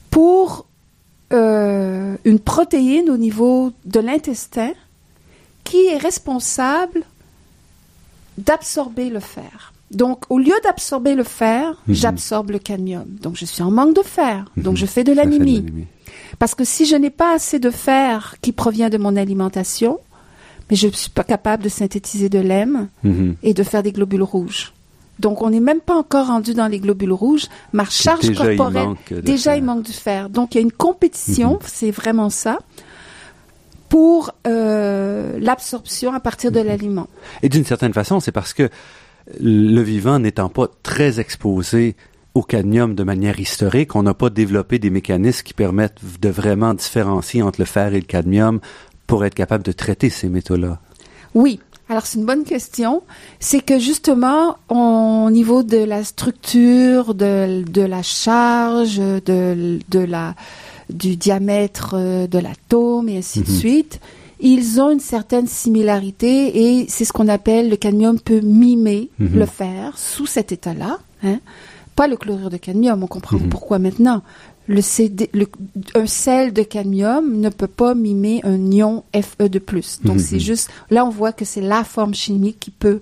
[0.09, 0.65] pour
[1.31, 4.71] une protéine au niveau de l'intestin
[5.73, 7.01] qui est responsable
[8.37, 9.73] d'absorber le fer.
[9.89, 11.95] Donc, au lieu d'absorber le fer, mhm.
[11.95, 13.05] j'absorbe le cadmium.
[13.07, 14.45] Donc, je suis en manque de fer.
[14.55, 14.77] Donc, mhm.
[14.77, 15.65] je fais de l'anémie.
[16.37, 19.97] Parce que si je n'ai pas assez de fer qui provient de mon alimentation,
[20.69, 23.35] mais je ne suis pas capable de synthétiser de l'hème mhm.
[23.41, 24.73] et de faire des globules rouges.
[25.17, 27.47] Donc, on n'est même pas encore rendu dans les globules rouges.
[27.71, 30.29] Ma charge corporelle, déjà, il manque du fer.
[30.29, 32.59] Donc, il y a une compétition, c'est vraiment ça
[33.93, 37.07] pour euh, l'absorption à partir de l'aliment.
[37.43, 38.69] Et d'une certaine façon, c'est parce que
[39.39, 41.95] le vivant n'étant pas très exposé
[42.33, 46.73] au cadmium de manière historique, on n'a pas développé des mécanismes qui permettent de vraiment
[46.73, 48.61] différencier entre le fer et le cadmium
[49.05, 50.79] pour être capable de traiter ces métaux-là.
[51.35, 51.59] Oui.
[51.87, 53.03] Alors c'est une bonne question.
[53.39, 60.33] C'est que justement, au niveau de la structure, de, de la charge, de, de la
[60.89, 63.57] du diamètre euh, de l'atome et ainsi de mhm.
[63.57, 63.99] suite,
[64.39, 69.39] ils ont une certaine similarité et c'est ce qu'on appelle le cadmium peut mimer mhm.
[69.39, 70.99] le fer sous cet état-là.
[71.23, 71.39] Hein.
[71.95, 73.49] Pas le chlorure de cadmium, on comprend mhm.
[73.49, 74.21] pourquoi maintenant.
[74.67, 75.45] le, CD, le
[75.95, 79.99] un sel de cadmium ne peut pas mimer un ion Fe de plus.
[80.03, 82.99] Donc c'est juste là on voit que c'est la forme chimique qui peut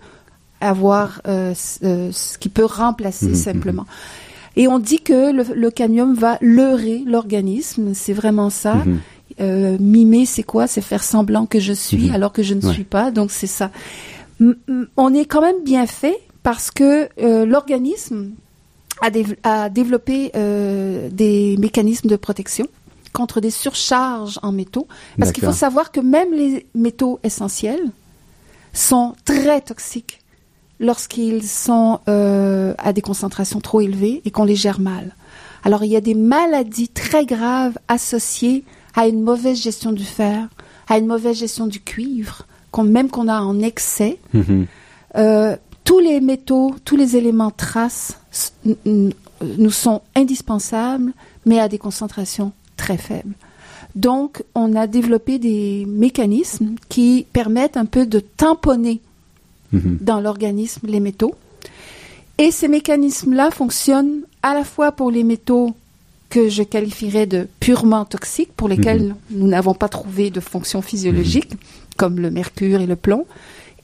[0.60, 3.86] avoir euh, euh, qui peut remplacer simplement.
[4.56, 8.76] Et on dit que le, le cadmium va leurrer l'organisme, c'est vraiment ça.
[8.76, 9.00] Mhm.
[9.40, 10.68] Euh, mimer, c'est quoi?
[10.68, 12.16] C'est faire semblant que je suis Mhm.
[12.16, 12.74] alors que je ne Ouais.
[12.74, 13.12] suis pas.
[13.12, 13.72] Donc c'est ça.
[14.42, 14.56] M-
[14.98, 18.32] on est quand même bien fait parce que euh, l'organisme
[19.02, 22.68] a, dév- a développé euh, des mécanismes de protection
[23.14, 24.88] contre des surcharges en métaux.
[25.18, 27.90] Parce qu'il faut savoir que même les métaux essentiels
[28.74, 30.21] sont très toxiques
[30.82, 35.16] lorsqu'ils sont euh, à des concentrations trop élevées et qu'on les gère mal.
[35.64, 38.64] Alors il y a des maladies très graves associées
[38.96, 40.50] à une mauvaise gestion du fer,
[40.90, 44.18] à une mauvaise gestion du cuivre, qu'on, même qu'on a en excès.
[44.34, 44.66] Mhm.
[45.16, 49.14] Euh, tous les métaux, tous les éléments traces s- n- n-
[49.58, 51.14] nous sont indispensables,
[51.46, 53.34] mais à des concentrations très faibles.
[53.96, 59.02] Donc, on a développé des mécanismes qui permettent un peu de tamponner
[59.72, 59.98] Mhm.
[60.02, 61.36] dans l'organisme les métaux.
[62.38, 65.76] Et ces mécanismes-là fonctionnent à la fois pour les métaux
[66.30, 71.52] que je qualifierais de purement toxiques, pour lesquels nous n'avons pas trouvé de fonction physiologique,
[71.98, 73.26] comme le mercure et le plomb,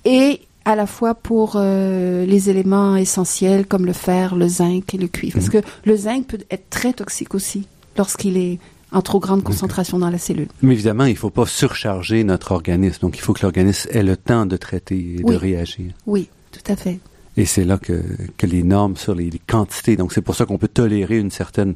[0.06, 4.98] et à la fois pour euh, les éléments essentiels comme le fer, le zinc et
[4.98, 5.36] le cuivre.
[5.36, 8.60] Parce que le zinc peut être très toxique aussi lorsqu'il est
[8.92, 10.48] en trop grande concentration dans la cellule.
[10.62, 13.00] Mais évidemment, il ne faut pas surcharger notre organisme.
[13.02, 15.92] Donc, il faut que l'organisme ait le temps de traiter et de réagir.
[16.06, 17.00] Oui, tout à fait.
[17.36, 18.02] Et c'est là que,
[18.38, 19.96] que les normes sur les, les quantités.
[19.98, 21.76] Donc, c'est pour ça qu'on peut tolérer une certaine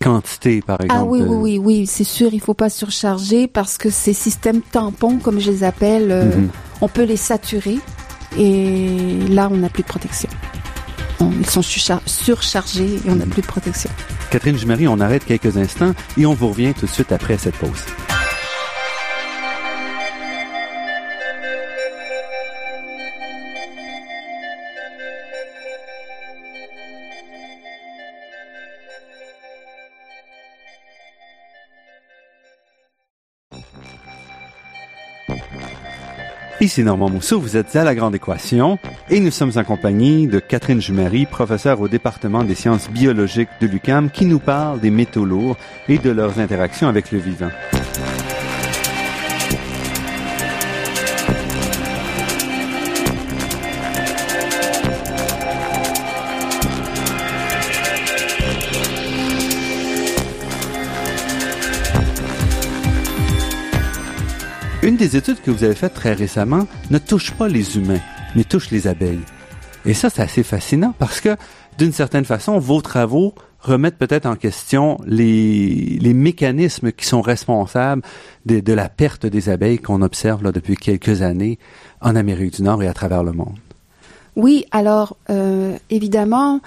[0.00, 1.00] quantité, par exemple.
[1.02, 4.12] Ah oui, de- oui, oui, oui, c'est sûr, il faut pas surcharger parce que ces
[4.12, 6.48] systèmes tampons, comme je les appelle, euh, Mhm.
[6.80, 7.78] on peut les saturer
[8.38, 10.28] et là, on n'a plus de protection.
[11.20, 13.90] On- ils sont surchar- surchargés et on n'a plus de protection.
[14.30, 17.56] Catherine Jumery, on arrête quelques instants et on vous revient tout de suite après cette
[17.56, 17.84] pause.
[36.60, 40.40] Ici Normand Mousseau, vous êtes à La Grande Équation et nous sommes en compagnie de
[40.40, 45.24] Catherine Jumery, professeure au département des sciences biologiques de l'UCAM, qui nous parle des métaux
[45.24, 45.56] lourds
[45.88, 47.50] et de leurs interactions avec le vivant.
[64.98, 68.00] Des études que vous avez faites très récemment ne touche pas les humains,
[68.34, 69.22] mais touche les abeilles.
[69.86, 71.36] Et ça, c'est assez fascinant parce que,
[71.78, 78.02] d'une certaine façon, vos travaux remettent peut-être en question les, mécanismes qui sont responsables
[78.44, 81.58] de, la perte des abeilles qu'on observe depuis quelques années
[82.00, 83.56] en Amérique du Nord et à travers le monde.
[84.36, 86.60] Oui, alors euh, évidemment,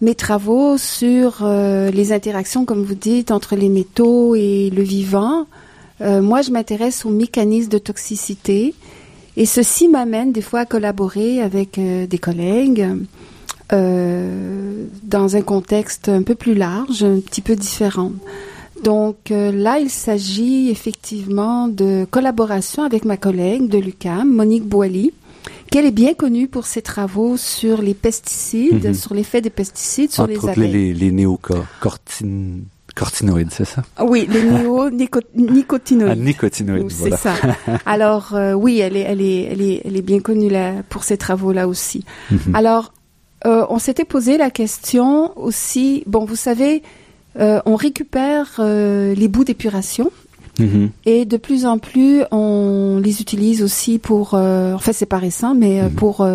[0.00, 5.46] mes travaux sur euh, les interactions, comme vous dites, entre les métaux et le vivant,
[6.02, 8.74] euh, moi je m'intéresse aux mécanismes de toxicité
[9.36, 12.86] et ceci m'amène des fois à collaborer avec euh, des collègues
[13.72, 18.12] euh, dans un contexte un peu plus large, un petit peu différent.
[18.84, 25.12] Donc euh, là, il s'agit effectivement de collaboration avec ma collègue de l'UCAM, Monique Boily,
[25.70, 28.94] qu'elle est bien connue pour ses travaux sur les pesticides, Mhm.
[28.94, 30.92] sur l'effet des pesticides sur Entre les abeilles.
[30.94, 31.26] les, les
[32.94, 33.82] néocortinoïdes, c'est ça?
[34.02, 36.08] Oui, les néonicotinoïdes.
[36.12, 37.16] Ah, nicotinoïdes, C'est voilà.
[37.16, 37.34] ça.
[37.86, 41.04] Alors euh, oui, elle est, elle est, elle est, elle est bien connue là pour
[41.04, 42.04] ces travaux-là aussi.
[42.30, 42.54] Mhm.
[42.54, 42.92] Alors,
[43.46, 46.02] euh, on s'était posé la question aussi.
[46.06, 46.82] Bon, vous savez,
[47.40, 50.10] euh, on récupère les bouts d'épuration
[50.58, 50.90] Mhm.
[51.06, 54.34] et de plus en plus, on les utilise aussi pour.
[54.34, 55.90] Enfin, c'est pas récent, mais Mhm.
[55.92, 56.26] pour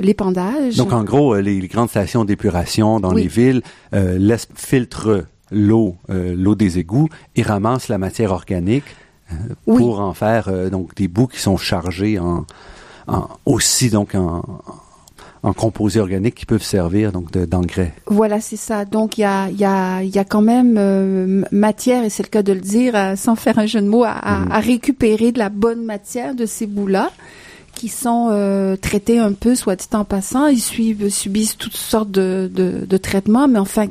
[0.00, 0.76] l'épandage.
[0.76, 3.22] Donc, en gros, les, les grandes stations d'épuration dans Oui.
[3.22, 8.84] les villes laissent filtrent l'eau, euh, l'eau des égouts et ramassent la matière organique
[9.32, 9.34] euh,
[9.66, 9.78] Oui.
[9.78, 12.44] pour en faire euh, donc des bouts qui sont chargés en,
[13.06, 14.42] en- aussi donc en,
[15.42, 17.92] en composés organiques qui peuvent servir donc de- d'engrais.
[18.06, 18.84] Voilà, c'est ça.
[18.86, 22.28] Donc, il y a, y, a, y a quand même euh, matière, et c'est le
[22.30, 24.52] cas de le dire, sans faire un jeu de mots, à, Mhm.
[24.52, 27.10] à récupérer de la bonne matière de ces bouts-là
[27.74, 30.46] qui sont euh, traités un peu, soit dit en passant.
[30.46, 33.86] Ils suivent, subissent toutes sortes de, de, de traitements, mais enfin,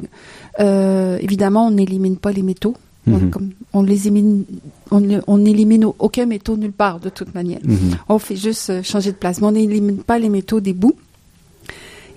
[0.59, 2.75] euh, évidemment, on n'élimine pas les métaux.
[3.05, 3.29] On, Mhm.
[3.31, 4.45] comme, on les élimine,
[4.89, 7.59] on ne- on n'élimine aucun métaux nulle part, de toute manière.
[7.65, 7.97] Mhm.
[8.07, 9.41] On fait juste euh, changer de place.
[9.41, 10.95] Mais on n'élimine pas les métaux des bouts.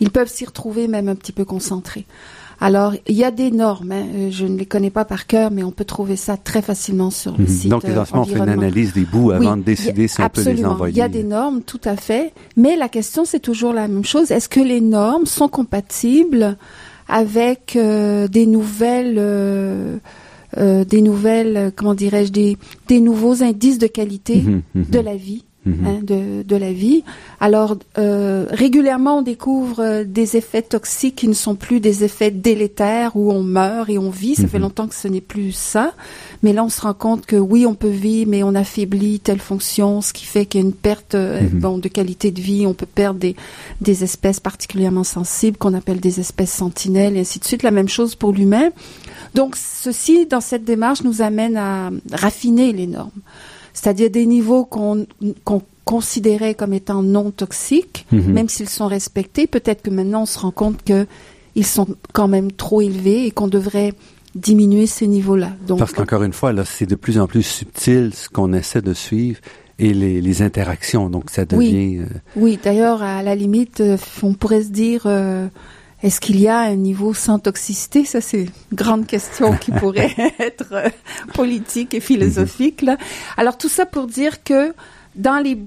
[0.01, 2.05] Ils peuvent s'y retrouver même un petit peu concentrés.
[2.61, 4.05] Alors, il y a des normes, hein.
[4.15, 7.11] Euh, je ne les connais pas par cœur, mais on peut trouver ça très facilement
[7.11, 7.49] sur le Mhm.
[7.49, 7.69] site.
[7.71, 10.29] Donc, les on fait une analyse des bouts avant Oui, de décider a- si on
[10.31, 10.95] peut les envoyer.
[10.95, 12.33] Il y a des normes, tout à fait.
[12.57, 14.31] Mais la question, c'est toujours la même chose.
[14.31, 16.57] Est-ce que les normes sont compatibles
[17.09, 19.99] avec euh, des nouvelles, euh,
[20.57, 22.57] euh, des nouvelles, comment dirais-je, des,
[22.89, 25.87] des nouveaux indices de qualité Mhm, mhm, de la vie mhm.
[25.87, 27.05] hein, de, de la vie.
[27.41, 32.31] Alors, euh, régulièrement, on découvre euh, des effets toxiques qui ne sont plus des effets
[32.31, 34.35] délétères où on meurt et on vit.
[34.37, 34.63] Ça fait Mhm.
[34.63, 35.93] longtemps que ce n'est plus ça.
[36.43, 39.41] Mais là, on se rend compte que oui, on peut vivre, mais on affaiblit telle
[39.41, 41.61] fonction, ce qui fait qu'il y a une perte euh, Mhm.
[41.61, 42.67] bon, de qualité de vie.
[42.67, 43.37] On peut perdre des,
[43.81, 47.63] des espèces particulièrement sensibles qu'on appelle des espèces sentinelles et ainsi de suite.
[47.63, 48.71] La même chose pour l'humain.
[49.35, 53.11] Donc, ceci, dans cette démarche, nous amène à raffiner les normes
[53.77, 55.07] c'est-à-dire des niveaux qu'on
[55.85, 58.33] considérait comme étant non toxiques, Mhm.
[58.33, 59.47] même s'ils sont respectés.
[59.47, 61.07] Peut-être que maintenant on se rend compte que
[61.55, 63.93] ils sont quand même trop élevés et qu'on devrait
[64.35, 65.53] diminuer ces niveaux-là.
[65.79, 68.93] Parce qu'encore une fois, là, c'est de plus en plus subtil ce qu'on essaie de
[68.93, 69.41] suivre
[69.79, 71.09] et les, les interactions.
[71.09, 71.71] Donc, ça Oui.
[71.73, 71.99] devient...
[72.01, 72.05] euh,
[72.37, 75.49] oui, d'ailleurs, à la limite, euh, on pourrait se dire, euh,
[76.07, 78.05] est-ce qu'il y a un niveau sans toxicité?
[78.05, 80.89] Ça, c'est une grande question qui pourrait être euh,
[81.35, 82.83] politique et philosophique.
[82.83, 82.97] Là.
[83.37, 84.73] Alors, tout ça pour dire que
[85.17, 85.59] dans les...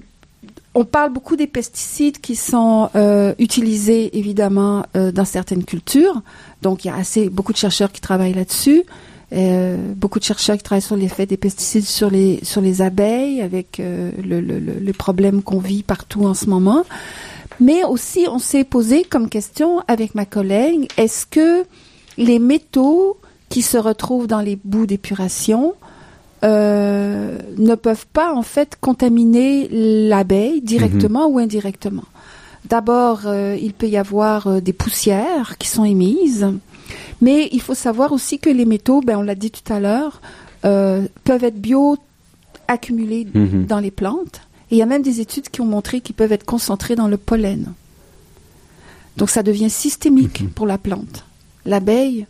[0.74, 6.22] On parle beaucoup des pesticides qui sont euh, utilisés, évidemment, euh, dans certaines cultures.
[6.62, 8.84] Donc, il y a assez, beaucoup de chercheurs qui travaillent là-dessus.
[9.32, 13.42] Euh, beaucoup de chercheurs qui travaillent sur l'effet des pesticides sur les sur les abeilles,
[13.42, 16.84] avec le, le, le, le problème qu'on vit partout en ce moment.
[17.60, 21.64] Mais aussi, on s'est posé comme question avec ma collègue est-ce que
[22.16, 23.18] les métaux
[23.48, 25.74] qui se retrouvent dans les bouts d'épuration
[26.42, 32.04] euh, ne peuvent pas en fait contaminer l'abeille directement ou indirectement?
[32.68, 36.46] D'abord, euh, il peut y avoir euh, des poussières qui sont émises,
[37.20, 40.20] mais il faut savoir aussi que les métaux, ben, on l'a dit tout à l'heure,
[40.64, 41.96] euh, peuvent être bio
[42.68, 43.66] accumulés mhm.
[43.66, 44.42] dans les plantes.
[44.70, 47.08] Et il y a même des études qui ont montré qu'ils peuvent être concentrés dans
[47.08, 47.72] le pollen.
[49.16, 50.50] Donc ça devient systémique Mhm.
[50.50, 51.24] pour la plante.
[51.66, 52.26] L'abeille,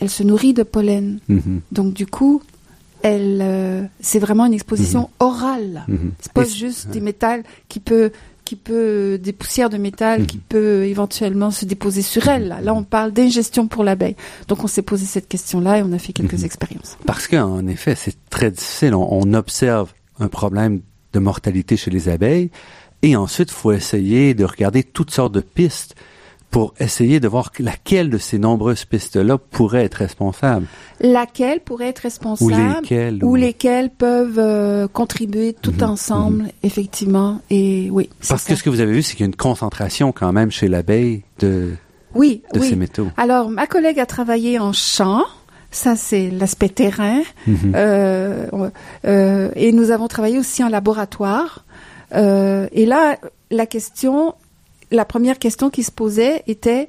[0.00, 1.20] elle se nourrit de pollen.
[1.28, 2.42] Mhm, Donc du coup,
[3.02, 5.84] elle, euh, c'est vraiment une exposition orale.
[5.88, 6.12] mhm.
[6.20, 8.10] C'est pas Et- juste des métals qui peut,
[8.44, 12.56] qui peut, des poussières de métal qui peut éventuellement se déposer sur elle.
[12.62, 14.16] Là, on parle d'ingestion pour l'abeille.
[14.48, 16.96] Donc, on s'est posé cette question-là et on a fait quelques expériences.
[17.04, 18.94] Parce qu'en effet, c'est très difficile.
[18.94, 20.80] On, on observe un problème
[21.18, 22.50] de mortalité chez les abeilles
[23.02, 25.94] et ensuite, il faut essayer de regarder toutes sortes de pistes
[26.50, 30.66] pour essayer de voir laquelle de ces nombreuses pistes-là pourrait être responsable.
[31.00, 33.22] Laquelle pourrait être Ou responsable lesquelles.
[33.22, 37.40] ou lesquelles peuvent euh, contribuer tout Mhm, ensemble, effectivement.
[37.50, 38.48] Et oui, Parce ça.
[38.52, 40.68] que ce que vous avez vu, c'est qu'il y a une concentration quand même chez
[40.68, 41.74] l'abeille de,
[42.14, 42.68] oui, de oui.
[42.70, 43.08] ces métaux.
[43.18, 45.22] Alors, ma collègue a travaillé en champ.
[45.70, 47.20] Ça, c'est l'aspect terrain.
[47.46, 47.72] Mhm.
[47.74, 48.46] Euh,
[49.06, 51.64] euh, et nous avons travaillé aussi en laboratoire.
[52.14, 53.18] Euh, et là,
[53.50, 54.34] la question,
[54.90, 56.88] la première question qui se posait était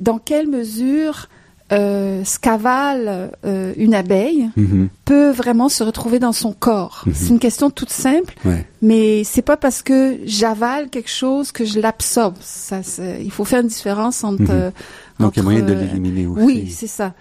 [0.00, 1.28] dans quelle mesure
[1.70, 3.30] ce qu'avale
[3.76, 4.88] une abeille Mhm.
[5.04, 7.02] peut vraiment se retrouver dans son corps?
[7.06, 7.12] Mhm.
[7.14, 8.66] C'est une question toute simple, Ouais.
[8.80, 12.36] mais c'est pas parce que j'avale quelque chose que je l'absorbe.
[12.40, 12.80] Ça,
[13.20, 14.72] il faut faire une différence entre.
[15.20, 16.42] Donc, il y a moyen de l'éliminer aussi.
[16.44, 17.12] oui, c'est ça.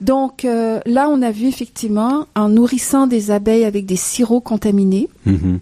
[0.00, 5.08] Donc euh, là, on a vu effectivement, en nourrissant des abeilles avec des sirops contaminés
[5.24, 5.58] Mhm.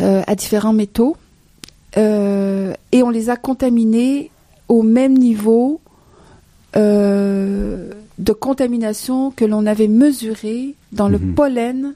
[0.00, 1.16] euh, à différents métaux,
[1.96, 4.30] euh, et on les a contaminés
[4.68, 5.80] au même niveau
[6.74, 11.34] de contamination que l'on avait mesuré dans le Mhm.
[11.34, 11.94] pollen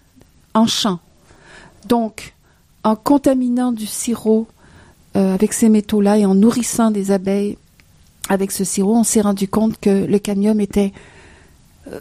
[0.55, 0.99] en champ.
[1.89, 2.35] Donc,
[2.83, 4.47] en contaminant du sirop
[5.15, 7.57] avec ces métaux-là et en nourrissant des abeilles
[8.29, 10.93] avec ce sirop, on s'est rendu compte que le cadmium était
[11.93, 12.01] euh,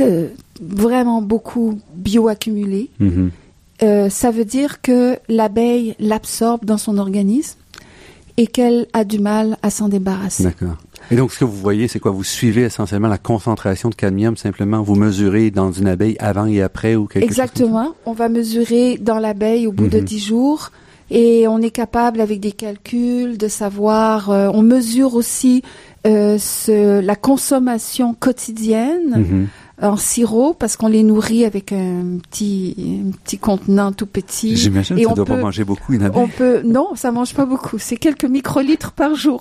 [0.00, 0.28] euh,
[0.60, 2.90] vraiment beaucoup bioaccumulé.
[3.00, 3.30] Mhm.
[3.82, 7.58] Euh, ça veut dire que l'abeille l'absorbe dans son organisme
[8.36, 10.44] et qu'elle a du mal à s'en débarrasser.
[10.44, 10.76] D'accord.
[11.10, 12.10] Et donc, ce que vous voyez, c'est quoi?
[12.10, 14.82] Vous suivez essentiellement la concentration de cadmium, simplement.
[14.82, 17.94] Vous mesurez dans une abeille avant et après ou quelque chose comme Exactement.
[18.04, 20.04] On va mesurer dans l'abeille au bout de Mhm.
[20.04, 20.70] 10 jours
[21.10, 24.30] et on est capable avec des calculs de savoir.
[24.30, 25.62] euh, on mesure aussi
[26.06, 29.48] euh, ce- la consommation quotidienne Mhm.
[29.80, 32.74] En sirop parce qu'on les nourrit avec un petit,
[33.06, 34.56] un petit contenant tout petit.
[34.56, 36.20] J'imagine que ça on doit peut- pas manger beaucoup une abeille.
[36.22, 37.78] On peut, non, ça mange pas beaucoup.
[37.78, 39.40] C'est quelques microlitres par jour.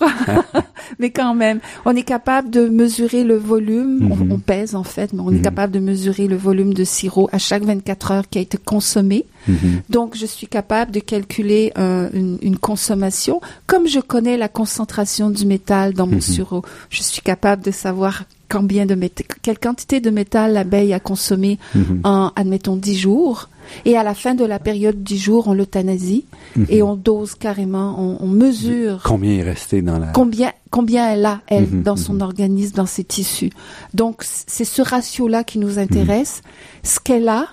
[1.00, 4.00] mais quand même, on est capable de mesurer le volume.
[4.04, 4.12] Mhm.
[4.32, 5.38] on, on pèse en fait, mais on Mhm.
[5.38, 8.58] est capable de mesurer le volume de sirop à chaque 24 heures qui a été
[8.58, 9.26] consommé.
[9.48, 9.82] Mhm.
[9.90, 13.42] Donc, je suis capable de calculer euh, une, une consommation.
[13.66, 16.22] Comme je connais la concentration du métal dans mon Mhm.
[16.22, 18.98] sirop, je suis capable de savoir combien de
[19.41, 22.02] quelle quantité de métal l'abeille a consommé Mhm.
[22.04, 23.50] en, admettons, 10 jours.
[23.84, 26.24] Et à la fin de la période 10 jours, on l'euthanasie
[26.56, 26.66] Mhm.
[26.70, 30.08] et on dose carrément, on, on mesure Combien est resté dans la...
[30.08, 33.50] combien combien elle a elle Mhm, dans son organisme dans ses tissus.
[33.93, 36.41] Donc c'est ce ratio là qui nous intéresse.
[36.84, 37.48] Ce qu'elle a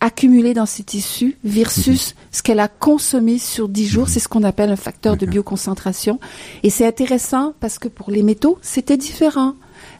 [0.00, 4.42] accumulé dans ses tissus versus ce qu'elle a consommé sur 10 jours c'est ce qu'on
[4.42, 6.18] appelle un facteur de bioconcentration.
[6.64, 9.54] Et c'est intéressant parce que pour les métaux c'était différent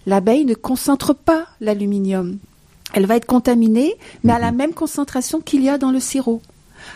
[0.07, 2.39] l'abeille ne concentre pas l'aluminium
[2.95, 3.95] elle va être contaminée
[4.25, 6.41] mais à la même concentration qu'il y a dans le sirop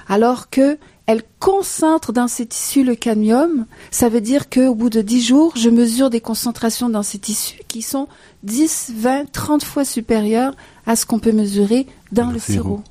[0.09, 0.79] alors que
[1.11, 5.53] elle concentre dans ses tissus le cadmium, ça veut dire qu'au bout de 10 jours,
[5.57, 8.07] je mesure des concentrations dans ces tissus qui sont
[8.45, 10.55] 10, 20, 30 fois supérieures
[10.87, 12.63] à ce qu'on peut mesurer dans le le sirop.
[12.63, 12.83] sirop.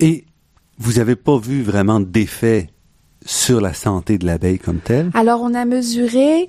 [0.00, 0.24] Et
[0.78, 2.70] vous n'avez pas vu vraiment d'effet
[3.24, 5.12] sur la santé de l'abeille comme telle?
[5.14, 6.48] Alors on a mesuré,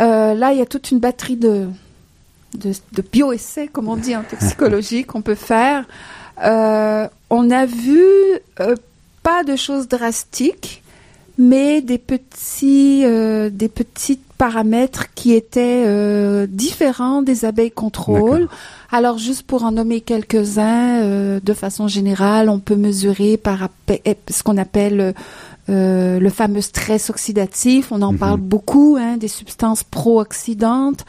[0.00, 1.66] euh, là il y a toute une batterie de,
[2.58, 5.84] de, de bioessais, comme on dit en toxicologie, qu'on peut faire.
[6.44, 8.02] Euh, on a vu
[8.60, 8.74] euh,
[9.22, 10.82] pas de choses drastiques,
[11.38, 18.48] mais des petits, des petits paramètres qui étaient différents des abeilles contrôle.
[18.90, 24.42] Alors juste pour en nommer quelques-uns, de façon générale, on peut mesurer par eh, ce
[24.42, 25.14] qu'on appelle
[25.72, 27.90] euh, le fameux stress oxydatif.
[27.90, 28.18] On en Mhm.
[28.18, 31.04] parle beaucoup, hein, des substances pro-oxydantes.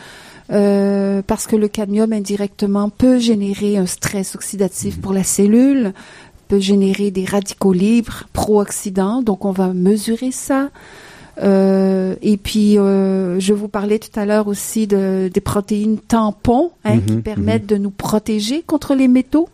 [0.51, 5.01] euh, parce que le cadmium indirectement peut générer un stress oxydatif Mhm.
[5.01, 5.93] pour la cellule,
[6.49, 10.69] peut générer des radicaux libres pro-oxydants, donc on va mesurer ça.
[11.41, 16.99] Euh, et puis, je vous parlais tout à l'heure aussi de, des protéines tampons hein,
[16.99, 19.47] qui Mhm, permettent de nous protéger contre les métaux.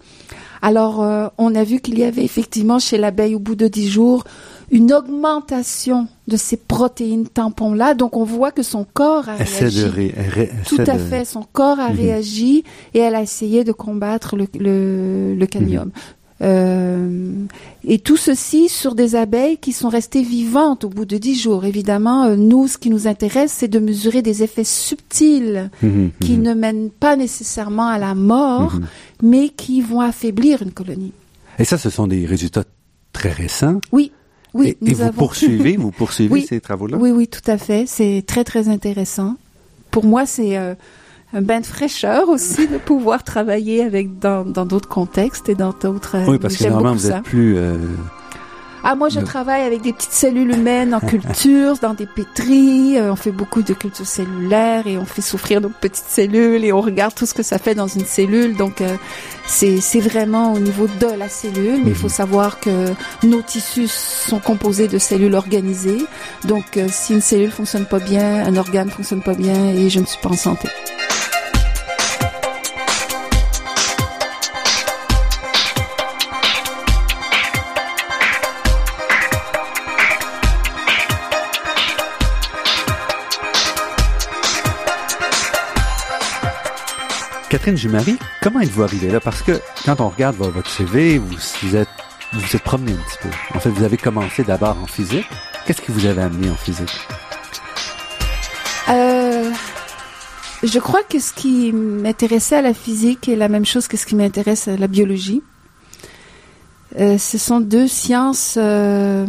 [0.61, 1.05] Alors,
[1.37, 4.23] on a vu qu'il y avait effectivement chez l'abeille au bout de 10 jours
[4.71, 7.93] une augmentation de ces protéines tampons-là.
[7.95, 9.83] Donc, on voit que son corps a Essaie réagi.
[9.83, 9.89] de...
[9.89, 11.25] ré- ré- Tout à de- fait.
[11.25, 11.97] Son corps a Mhm.
[11.97, 12.63] réagi
[12.93, 15.85] et elle a essayé de combattre le, le, le cadmium.
[15.85, 15.91] Mhm.
[16.41, 17.31] Euh,
[17.83, 21.65] et tout ceci sur des abeilles qui sont restées vivantes au bout de dix jours.
[21.65, 26.37] Évidemment, euh, nous, ce qui nous intéresse, c'est de mesurer des effets subtils Mhm, qui
[26.37, 28.85] mhm, ne mènent pas nécessairement à la mort, mhm.
[29.21, 31.11] mais qui vont affaiblir une colonie.
[31.57, 32.63] Et ça, ce sont des résultats
[33.11, 33.81] très récents.
[33.91, 34.11] Oui,
[34.53, 35.13] oui, et, et vous avons...
[35.13, 36.45] poursuivez, vous poursuivez Oui.
[36.47, 36.97] ces travaux-là?
[36.97, 37.85] Oui, oui, tout à fait.
[37.87, 39.35] C'est très, très intéressant.
[39.91, 40.75] Pour moi, c'est euh,
[41.33, 46.15] un bain de fraîcheur aussi de pouvoir travailler avec dans d'autres contextes et dans d'autres.
[46.15, 47.55] euh, Oui, parce que normalement, vous êtes plus...
[47.57, 47.77] euh,
[48.83, 52.97] Ah, moi, je Le- travaille avec des petites cellules humaines en culture, dans des pétris.
[52.97, 56.71] euh, on fait beaucoup de culture cellulaire et on fait souffrir nos petites cellules et
[56.71, 58.55] on regarde tout ce que ça fait dans une cellule.
[58.55, 58.95] Donc, euh,
[59.45, 61.81] c'est c'est vraiment au niveau de la cellule.
[61.83, 62.13] Mais il faut Mhm.
[62.13, 66.05] savoir que nos tissus sont composés de cellules organisées.
[66.45, 69.99] Donc, euh, si une cellule fonctionne pas bien, un organe fonctionne pas bien et je
[69.99, 70.69] ne suis pas en santé.
[87.69, 89.19] Catherine Jumari, comment êtes-vous arrivée là?
[89.19, 89.51] Parce que
[89.85, 91.27] quand on regarde vo- votre CV, vous
[91.61, 91.87] vous êtes,
[92.33, 93.29] vous vous êtes promené un petit peu.
[93.55, 95.27] En fait, vous avez commencé d'abord en physique.
[95.67, 96.89] Qu'est-ce qui vous avait amené en physique?
[98.89, 99.51] Euh,
[100.63, 104.07] je crois que ce qui m'intéressait à la physique est la même chose que ce
[104.07, 105.43] qui m'intéresse à la biologie.
[106.99, 108.55] Euh, ce sont deux sciences.
[108.57, 109.27] Euh,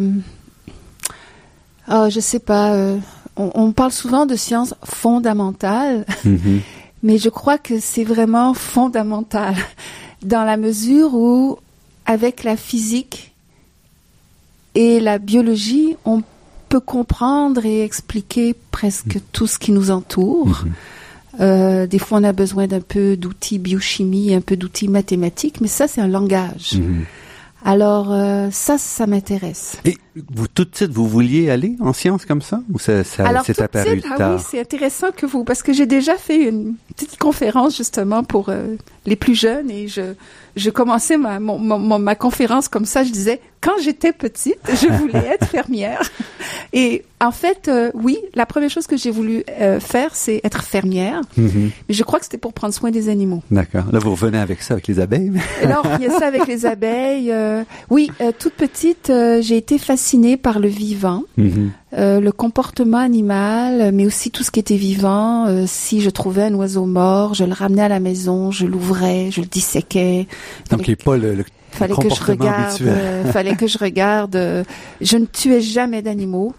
[1.87, 2.71] ah, je sais pas.
[2.73, 2.97] euh,
[3.37, 6.61] on, on parle souvent de sciences fondamentales, Mhm.
[7.03, 9.55] Mais je crois que c'est vraiment fondamental
[10.23, 11.57] dans la mesure où,
[12.05, 13.33] avec la physique
[14.75, 16.23] et la biologie, on
[16.69, 20.63] peut comprendre et expliquer presque tout ce qui nous entoure.
[20.65, 20.73] Mhm.
[21.39, 25.67] Euh, des fois, on a besoin d'un peu d'outils biochimie, un peu d'outils mathématiques, mais
[25.67, 26.73] ça, c'est un langage.
[26.75, 27.05] Mhm.
[27.63, 29.77] Alors, euh, ça, ça m'intéresse.
[29.85, 29.97] Et
[30.33, 32.61] vous, tout de suite, vous vouliez aller en sciences comme ça?
[32.73, 34.35] Ou ça, ça Alors, tout de apparu suite, ah tard?
[34.35, 38.49] oui, c'est intéressant que vous, parce que j'ai déjà fait une petite conférence justement pour
[38.49, 40.13] euh, les plus jeunes et je,
[40.55, 43.03] je commençais ma, mon- mon- ma conférence comme ça.
[43.03, 46.01] Je disais, quand j'étais petite, je voulais être fermière.
[46.73, 50.63] Et en fait, euh, oui, la première chose que j'ai voulu euh, faire, c'est être
[50.63, 51.21] fermière.
[51.37, 51.69] Mhm.
[51.87, 53.43] Mais je crois que c'était pour prendre soin des animaux.
[53.51, 53.85] D'accord.
[53.91, 55.31] Là, vous revenez avec ça, avec les abeilles?
[55.63, 57.31] Là, on revient ça avec les abeilles.
[57.31, 58.09] euh, oui,
[58.39, 61.23] toute petite, j'ai été fascinée par le vivant.
[61.37, 61.71] Mhm.
[61.93, 65.65] Le comportement animal, mais aussi tout ce qui était vivant.
[65.67, 69.41] Si je trouvais un oiseau mort, je le ramenais à la maison, je l'ouvrais, je
[69.41, 70.25] le disséquais.
[70.69, 72.81] Donc, il n'est pas le, le fallait que je regarde.
[72.81, 74.35] euh, fallait que je regarde.
[74.35, 74.63] euh,
[75.01, 76.53] je ne tuais jamais d'animaux.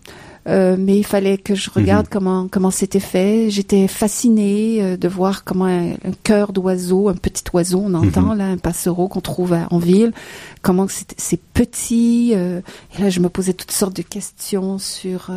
[0.49, 3.49] Euh, mais il fallait que je regarde comment comment c'était fait.
[3.49, 5.95] J'étais fascinée euh, de voir comment un,
[6.25, 10.13] cœur d'oiseau, un petit oiseau, on entend là un passereau qu'on trouve en ville,
[10.61, 12.33] comment c'est petit.
[12.35, 12.61] Euh,
[12.99, 15.31] et là, je me posais toutes sortes de questions sur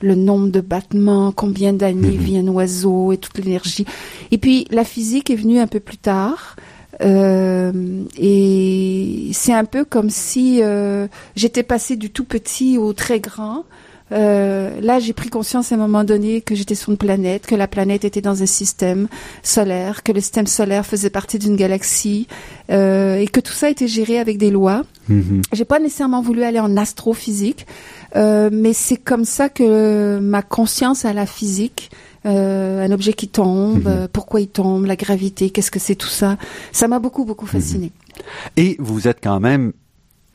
[0.00, 3.86] le nombre de battements, combien d'années vit un oiseau et toute l'énergie.
[4.30, 6.54] Et puis la physique est venue un peu plus tard.
[7.00, 7.72] Euh,
[8.18, 13.64] et c'est un peu comme si euh, j'étais passée du tout petit au très grand.
[14.12, 17.54] Euh, là, j'ai pris conscience à un moment donné que j'étais sur une planète, que
[17.54, 19.08] la planète était dans un système
[19.42, 22.28] solaire, que le système solaire faisait partie d'une galaxie
[22.70, 24.82] euh, et que tout ça était géré avec des lois.
[25.10, 25.42] Mm-hmm.
[25.52, 27.66] J'ai pas nécessairement voulu aller en astrophysique,
[28.14, 31.90] euh, mais c'est comme ça que ma conscience à la physique
[32.24, 33.86] un objet qui tombe, mhm.
[33.86, 36.36] euh, pourquoi il tombe, la gravité, qu'est-ce que c'est tout ça.
[36.72, 37.86] Ça m'a beaucoup, beaucoup fasciné.
[37.86, 38.22] Mhm.
[38.56, 39.72] Et vous êtes quand même,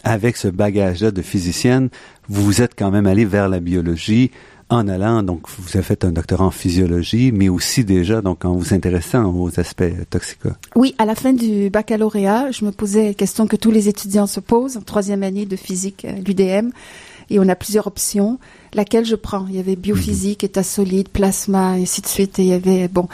[0.03, 1.89] avec ce bagage-là de physicienne,
[2.27, 4.31] vous êtes quand même allé vers la biologie
[4.69, 8.53] en allant, donc vous avez fait un doctorat en physiologie, mais aussi déjà donc en
[8.53, 10.51] vous intéressant aux aspects toxicaux.
[10.75, 14.27] Oui, à la fin du baccalauréat, je me posais la question que tous les étudiants
[14.27, 16.69] se posent en troisième année de physique à l'UDM,
[17.29, 18.39] et on a plusieurs options
[18.73, 19.45] laquelle je prends?
[19.49, 22.39] Il y avait biophysique, état solide, plasma, et ainsi de suite.
[22.39, 23.07] Et il y avait bon.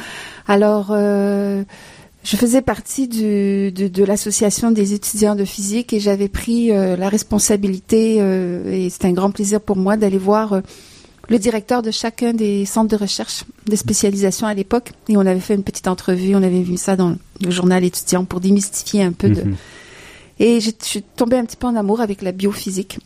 [0.48, 1.64] Alors, euh,
[2.26, 6.98] je faisais partie du, de, de l'association des étudiants de physique et j'avais pris euh,
[6.98, 10.62] la responsabilité euh, et c'était un grand plaisir pour moi d'aller voir euh,
[11.30, 15.40] le directeur de chacun des centres de recherche de spécialisation à l'époque et on avait
[15.40, 19.12] fait une petite entrevue, on avait vu ça dans le journal étudiant pour démystifier un
[19.12, 19.56] peu de mhm.
[20.40, 22.98] et je suis tombée un petit peu en amour avec la biophysique.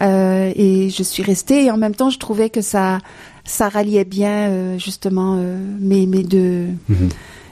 [0.00, 2.98] Euh, et je suis restée et en même temps je trouvais que ça
[3.44, 7.08] ça ralliait bien euh, justement euh, mes mes deux mhm.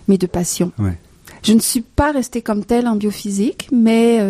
[0.08, 0.72] mes deux passions.
[0.78, 0.98] Ouais.
[1.42, 4.20] Je ne suis pas restée comme telle en biophysique, mais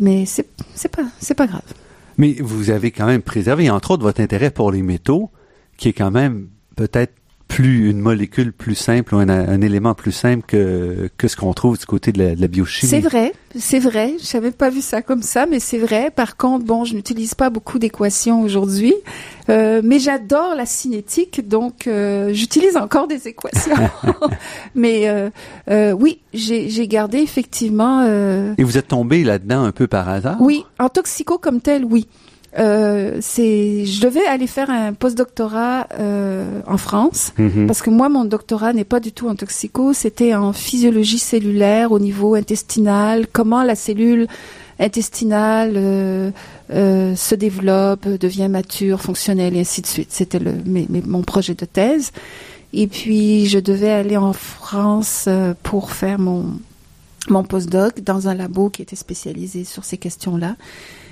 [0.00, 1.62] mais c'est c'est pas c'est pas grave.
[2.16, 5.30] Mais vous avez quand même préservé entre autres votre intérêt pour les métaux
[5.76, 7.12] qui est quand même peut-être
[7.48, 11.78] plus une molécule plus simple ou un, élément plus simple que, que ce qu'on trouve
[11.78, 12.90] du côté de la, biochimie.
[12.90, 14.14] C'est vrai, c'est vrai.
[14.22, 16.10] Je n'avais pas vu ça comme ça, mais c'est vrai.
[16.10, 18.94] Par contre, bon, je n'utilise pas beaucoup d'équations aujourd'hui,
[19.50, 23.76] euh, mais j'adore la cinétique, donc euh, j'utilise encore des équations.
[24.74, 25.30] mais
[25.68, 28.04] euh, oui, j'ai gardé effectivement.
[28.58, 30.36] Et vous êtes tombé là-dedans un peu par hasard?
[30.40, 32.08] Oui, en toxico comme tel, oui.
[32.58, 37.66] Euh, c'est, je devais aller faire un postdoctorat euh, en France mhm.
[37.66, 41.90] parce que moi, mon doctorat n'est pas du tout en toxico, c'était en physiologie cellulaire
[41.90, 44.28] au niveau intestinal, comment la cellule
[44.78, 46.30] intestinale euh,
[46.70, 50.08] euh se développe, devient mature, fonctionnelle et ainsi de suite.
[50.10, 50.54] C'était le,
[51.06, 52.12] mon projet de thèse.
[52.72, 56.46] Et puis, je devais aller en France euh, pour faire mon
[57.30, 60.56] mon postdoc dans un labo qui était spécialisé sur ces questions-là.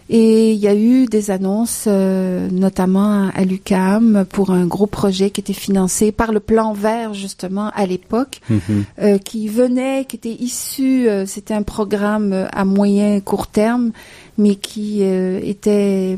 [0.08, 5.30] Et il y a eu des annonces, euh, notamment à l'UCAM, pour un gros projet
[5.30, 8.84] qui était financé par le plan vert, justement, à l'époque, mhm.
[9.00, 13.92] euh, qui venait, qui était issu, euh, c'était un programme à moyen court terme,
[14.38, 16.16] mais qui était,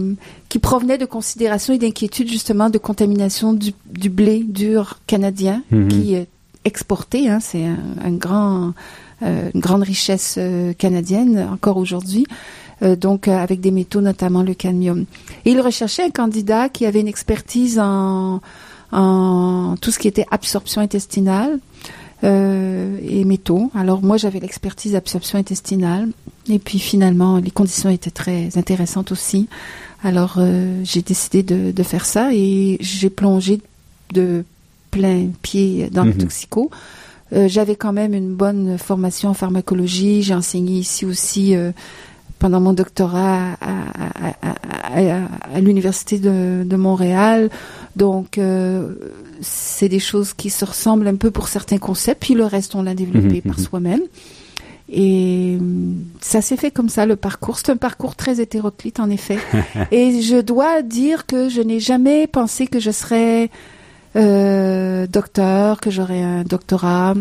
[0.49, 5.89] qui provenait de considérations et d'inquiétudes, justement, de contamination du, du blé dur canadien, mhm.
[5.89, 6.29] qui est
[6.65, 8.73] exporté, hein, c'est un, grand,
[9.21, 10.39] une grande richesse
[10.79, 12.27] canadienne encore aujourd'hui.
[12.83, 15.05] Euh, donc euh, avec des métaux, notamment le cadmium.
[15.45, 18.41] Et il recherchait un candidat qui avait une expertise en,
[18.93, 21.59] en tout ce qui était absorption intestinale
[22.25, 23.71] euh, et métaux.
[23.75, 26.09] Alors moi, j'avais l'expertise absorption intestinale.
[26.49, 29.49] Et puis finalement, les conditions étaient très intéressantes aussi.
[30.03, 30.39] Alors
[30.83, 33.63] j'ai décidé de, de, faire ça et j'ai plongé
[34.13, 34.45] de
[34.91, 36.19] plein pied dans le mhm.
[36.19, 36.71] toxico.
[37.33, 40.23] j'avais quand même une bonne formation en pharmacologie.
[40.23, 41.57] J'ai enseigné ici aussi
[42.45, 47.49] pendant mon doctorat à, l'université de, Montréal.
[47.97, 48.97] Donc, euh,
[49.41, 52.83] c'est des choses qui se ressemblent un peu pour certains concepts, puis le reste, on
[52.83, 53.65] l'a développé mhm, par mhm.
[53.65, 54.03] soi-même.
[54.93, 55.57] Et
[56.21, 57.57] ça s'est fait comme ça, le parcours.
[57.57, 59.39] C'est un parcours très hétéroclite, en effet.
[59.91, 63.49] Et je dois dire que je n'ai jamais pensé que je serais
[64.17, 67.15] euh, docteur, que j'aurais un doctorat.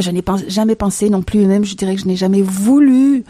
[0.00, 3.22] Je n'ai jamais pensé non plus, même je dirais que je n'ai jamais voulu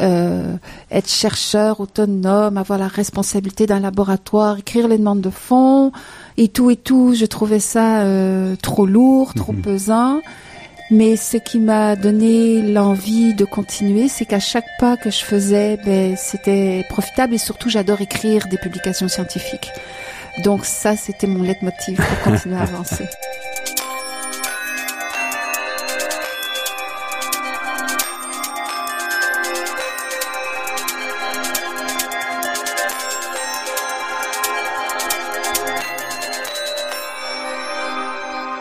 [0.00, 0.56] euh,
[0.90, 5.92] être chercheur autonome, avoir la responsabilité d'un laboratoire, écrire les demandes de fonds
[6.36, 7.14] et tout et tout.
[7.14, 9.62] Je trouvais ça euh, trop lourd, trop mhm.
[9.62, 10.20] pesant.
[10.90, 15.78] Mais ce qui m'a donné l'envie de continuer, c'est qu'à chaque pas que je faisais,
[15.84, 19.70] ben, c'était profitable et surtout j'adore écrire des publications scientifiques.
[20.44, 23.04] Donc ça, c'était mon leitmotiv pour continuer à avancer.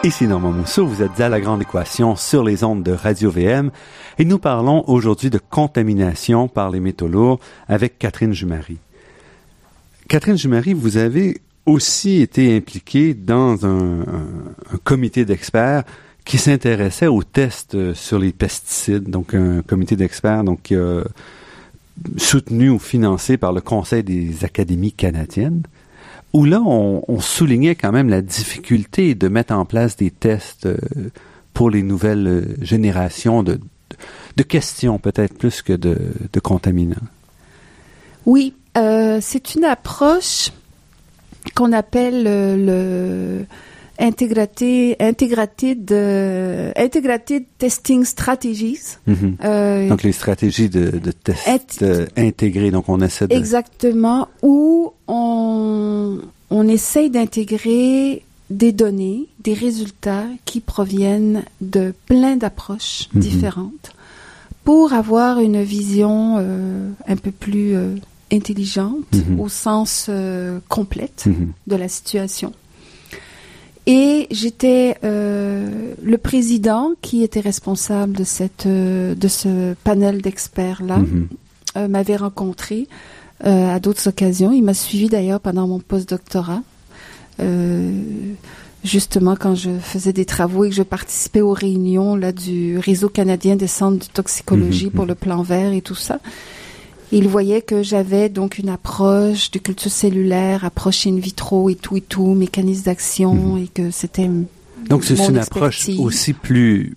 [0.03, 3.71] Ici Normand Mousseau, vous êtes à La Grande Équation sur les ondes de Radio VM
[4.19, 8.77] et nous parlons aujourd'hui de contamination par les métaux lourds avec Catherine Jumary.
[10.07, 14.05] Catherine Jumary, vous avez aussi été impliquée dans un,
[14.83, 15.83] comité d'experts
[16.25, 21.03] qui s'intéressait aux tests sur les pesticides, donc un comité d'experts donc a
[22.17, 25.63] soutenu ou financé par le Conseil des académies canadiennes
[26.37, 30.77] où là, on, soulignait quand même la difficulté de mettre en place des tests euh,
[31.51, 33.59] pour les nouvelles euh, générations de,
[34.35, 35.97] de questions, peut-être plus que de,
[36.31, 37.07] de contaminants.
[38.27, 40.51] Oui, euh, c'est une approche
[41.55, 43.45] qu'on appelle le
[43.99, 45.91] Integrated, integrated,
[46.75, 48.99] integrated testing strategies.
[49.43, 52.69] Euh, donc les stratégies de, de tests euh, intégrés.
[52.69, 54.93] Donc on essaie de exactement où
[56.57, 63.19] on essaye d'intégrer des données, des résultats qui proviennent de plein d'approches mm-hmm.
[63.19, 63.91] différentes
[64.63, 67.95] pour avoir une vision euh, un peu plus euh,
[68.33, 69.39] intelligente mm-hmm.
[69.39, 71.25] au sens euh, complète
[71.67, 72.53] de la situation.
[73.85, 81.87] Et j'étais le président qui était responsable de cette de ce panel d'experts là mhm.
[81.87, 82.89] m'avait rencontré
[83.45, 84.51] euh, à d'autres occasions.
[84.51, 86.61] Il m'a suivi d'ailleurs pendant mon postdoctorat.
[88.83, 93.09] justement quand je faisais des travaux et que je participais aux réunions là du réseau
[93.09, 94.91] canadien des centres de toxicologie mhm.
[94.91, 96.19] pour le plan vert et tout ça.
[97.11, 101.95] Il voyait que j'avais donc une approche de culture cellulaire, approche in vitro et tout
[101.97, 103.63] et tout, mécanisme d'action mhm.
[103.63, 104.29] et que c'était
[104.89, 106.95] donc c'est une approche aussi plus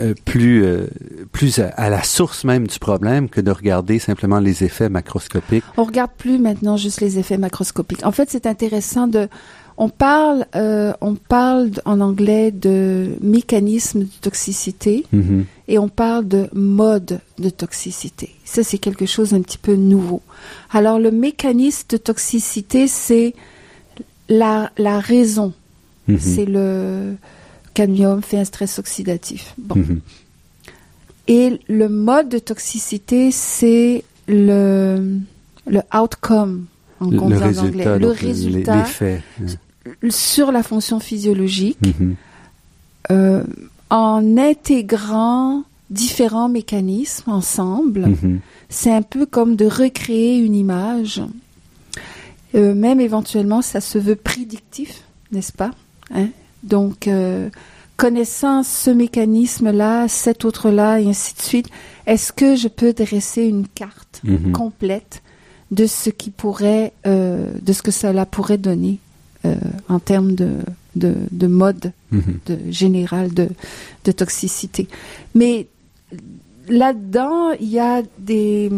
[0.00, 0.88] euh, plus euh,
[1.30, 5.62] plus à, la source même du problème que de regarder simplement les effets macroscopiques.
[5.76, 8.04] On regarde plus maintenant juste les effets macroscopiques.
[8.04, 9.28] En fait, c'est intéressant de
[9.76, 15.44] on parle, euh, on parle en anglais de mécanisme de toxicité mm-hmm.
[15.68, 18.34] et on parle de mode de toxicité.
[18.44, 20.22] Ça, c'est quelque chose d'un petit peu nouveau.
[20.72, 23.34] Alors, le mécanisme de toxicité, c'est
[24.28, 25.52] la, la raison.
[26.08, 26.18] Mm-hmm.
[26.18, 27.14] C'est le
[27.74, 29.54] cadmium fait un stress oxydatif.
[29.58, 29.74] Bon.
[29.74, 29.98] Mm-hmm.
[31.26, 35.18] Et le mode de toxicité, c'est le,
[35.66, 36.66] le outcome
[37.00, 38.84] en le, résultat, Le résultat,
[40.08, 42.14] sur la fonction physiologique Mhm.
[43.10, 43.44] euh,
[43.90, 48.06] en intégrant différents mécanismes ensemble.
[48.08, 48.40] Mhm.
[48.68, 51.22] C'est un peu comme de recréer une image.
[52.54, 55.02] Euh, même éventuellement, ça se veut prédictif,
[55.32, 55.70] n'est-ce pas
[56.14, 56.28] Hein?
[56.64, 57.48] Donc, euh,
[57.96, 61.68] connaissant ce mécanisme-là, cet autre-là, et ainsi de suite,
[62.06, 64.52] est-ce que je peux dresser une carte Mhm.
[64.52, 65.22] complète
[65.70, 68.98] de ce qui pourrait, euh, de ce que cela pourrait donner
[69.44, 69.54] euh,
[69.88, 70.50] en termes de,
[70.96, 72.38] de, de mode Mhm.
[72.46, 73.48] de, général de,
[74.06, 74.88] de toxicité?
[75.34, 75.66] Mais
[76.68, 78.70] là-dedans, il y a des,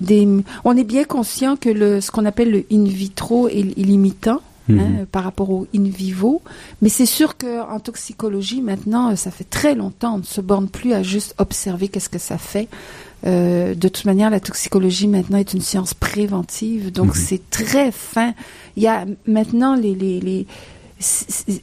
[0.00, 0.26] des...
[0.64, 4.40] On est bien conscient que le, ce qu'on appelle le in vitro est, est limitant.
[4.68, 4.78] Mhm.
[4.80, 6.42] hein, par rapport au in vivo,
[6.82, 10.92] mais c'est sûr qu'en toxicologie maintenant, ça fait très longtemps, on ne se borne plus
[10.92, 12.68] à juste observer qu'est-ce que ça fait.
[13.26, 17.14] Euh, de toute manière, la toxicologie maintenant est une science préventive, donc Mhm.
[17.26, 18.32] c'est très fin.
[18.76, 20.46] Il y a maintenant les, les, les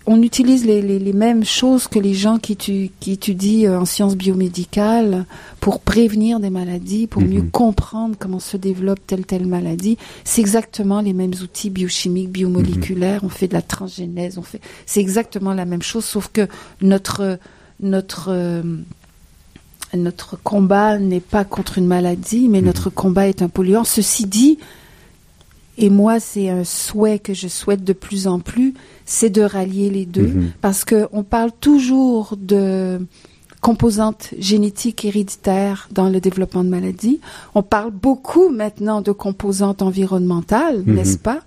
[0.05, 3.79] on utilise les, les, les mêmes choses que les gens qui, étu- qui étudient euh,
[3.79, 5.25] en sciences biomédicales
[5.59, 7.29] pour prévenir des maladies, pour Mhm.
[7.33, 9.97] mieux comprendre comment se développe telle telle maladie.
[10.23, 13.21] C'est exactement les mêmes outils biochimiques, biomoléculaires.
[13.23, 14.61] On fait de la transgénèse, on fait.
[14.85, 16.47] C'est exactement la même chose, sauf que
[16.81, 17.37] notre
[17.81, 18.63] notre euh,
[19.93, 22.65] notre combat n'est pas contre une maladie, mais Mhm.
[22.67, 23.83] notre combat est un polluant.
[23.83, 24.57] Ceci dit,
[25.77, 28.73] et moi, c'est un souhait que je souhaite de plus en plus,
[29.05, 30.51] c'est de rallier les deux, Mhm.
[30.61, 32.99] parce que on parle toujours de
[33.61, 37.19] composantes génétiques héréditaires dans le développement de maladies.
[37.55, 40.95] On parle beaucoup maintenant de composantes environnementales, Mhm.
[40.95, 41.41] n'est-ce pas,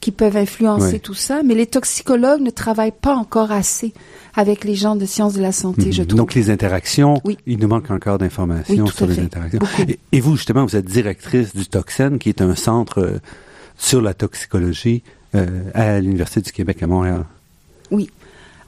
[0.00, 0.98] qui peuvent influencer Ouais.
[0.98, 3.92] tout ça, mais les toxicologues ne travaillent pas encore assez
[4.34, 6.08] avec les gens de sciences de la santé, je Mhm.
[6.08, 6.18] trouve.
[6.18, 7.38] Donc les interactions, Oui.
[7.46, 9.60] il nous manque encore d'informations Oui, sur les interactions.
[10.10, 13.18] Et vous, justement, vous êtes directrice du Toxen, qui est un centre euh,
[13.76, 15.02] sur la toxicologie
[15.34, 17.24] euh, à l'Université du Québec à Montréal.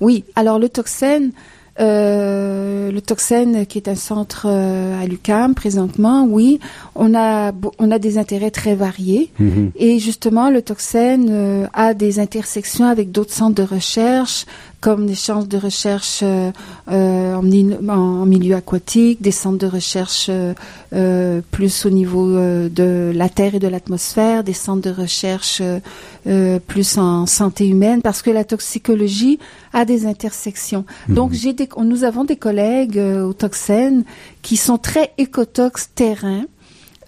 [0.00, 0.24] Oui.
[0.36, 1.32] Alors le toxène,
[1.80, 6.61] Euh, le Toxen, qui est un centre euh, à l'UCAM présentement, oui,
[6.94, 9.72] on a on a des intérêts très variés Mhm.
[9.74, 14.46] et justement le Toxen euh, a des intersections avec d'autres centres de recherche
[14.85, 16.51] comme des centres de recherche euh,
[16.91, 22.68] euh, en, mi- en milieu aquatique, des centres de recherche euh, plus au niveau euh,
[22.68, 28.03] de la terre et de l'atmosphère, des centres de recherche euh, plus en santé humaine,
[28.03, 29.39] parce que la toxicologie
[29.72, 30.85] a des intersections.
[31.09, 34.05] Donc j'ai des, nous avons des collègues euh, au Toxen
[34.43, 36.43] qui sont très écotox terrain.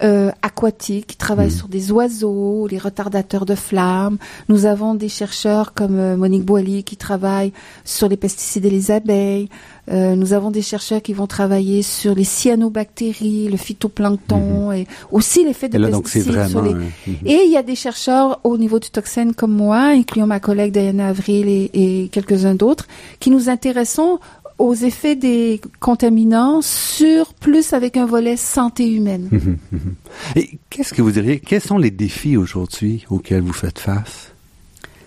[0.03, 4.17] Euh, aquatiques, qui travaillent sur des oiseaux, les retardateurs de flammes.
[4.47, 7.51] Nous avons des chercheurs comme euh, Monique Boily qui travaillent
[7.83, 9.49] sur les pesticides et les abeilles.
[9.89, 15.43] Euh, nous avons des chercheurs qui vont travailler sur les cyanobactéries, le phytoplancton et aussi
[15.43, 16.91] l'effet de là, pesticides sur les, mhm.
[17.25, 20.73] et il y a des chercheurs au niveau du toxène comme moi, incluant ma collègue
[20.73, 22.85] Diana Avril et, et quelques-uns d'autres,
[23.19, 24.19] qui nous intéressons
[24.57, 29.27] aux effets des contaminants sur plus avec un volet santé humaine.
[29.31, 29.93] Mhm, mhm.
[30.35, 34.31] Et qu'est-ce que vous diriez, quels sont les défis aujourd'hui auxquels vous faites face?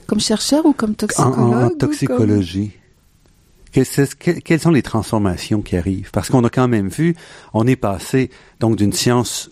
[0.06, 2.70] Comme chercheur ou comme toxicologue en- comme- toxicologie?
[3.72, 6.10] Que- que- quelles sont les transformations qui arrivent?
[6.12, 7.14] Parce qu'on a quand même vu,
[7.54, 9.50] on est passé donc d'une science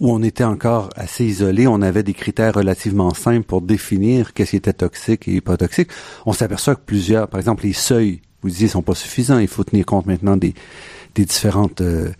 [0.00, 4.50] où on était encore assez isolé, on avait des critères relativement simples pour définir qu'est-ce
[4.50, 5.88] qui était toxique et pas toxique.
[6.26, 9.38] On s'aperçoit que plusieurs, par exemple, les seuils, vous disiez, sont pas suffisants.
[9.38, 10.54] Il faut tenir compte maintenant des,
[11.14, 12.10] différentes euh,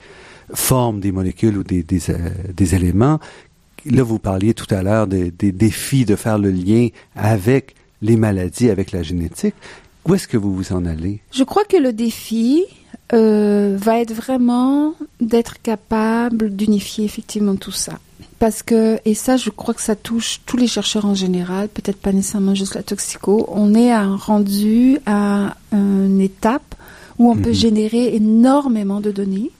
[0.53, 3.21] formes des molécules ou euh, des éléments.
[3.87, 8.17] Là, vous parliez tout à l'heure des, des défis de faire le lien avec les
[8.17, 9.55] maladies, avec la génétique.
[10.07, 11.21] Où est-ce que vous vous en allez?
[11.31, 12.65] Je crois que le défi
[13.13, 17.99] euh, va être vraiment d'être capable d'unifier effectivement tout ça.
[18.39, 21.97] Parce que, et ça, je crois que ça touche tous les chercheurs en général, peut-être
[21.99, 26.75] pas nécessairement juste la toxico, on est à- rendu à une étape
[27.19, 27.55] où on peut Mhm.
[27.55, 29.51] générer énormément de données.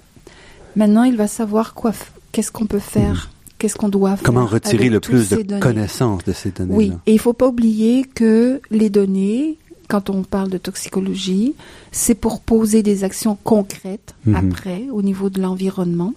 [0.77, 1.93] Maintenant, il va savoir quoi,
[2.33, 4.19] qu'est-ce qu'on peut faire, qu'est-ce qu'on doit faire.
[4.19, 4.25] Mhm.
[4.35, 5.61] Comment retirer le plus de ces données.
[5.61, 6.77] connaissances de ces données-là?
[6.77, 9.57] Oui, et il faut pas oublier que les données,
[9.89, 11.55] quand on parle de toxicologie,
[11.93, 14.35] c'est pour poser des actions concrètes Mhm.
[14.35, 16.13] après au niveau de l'environnement.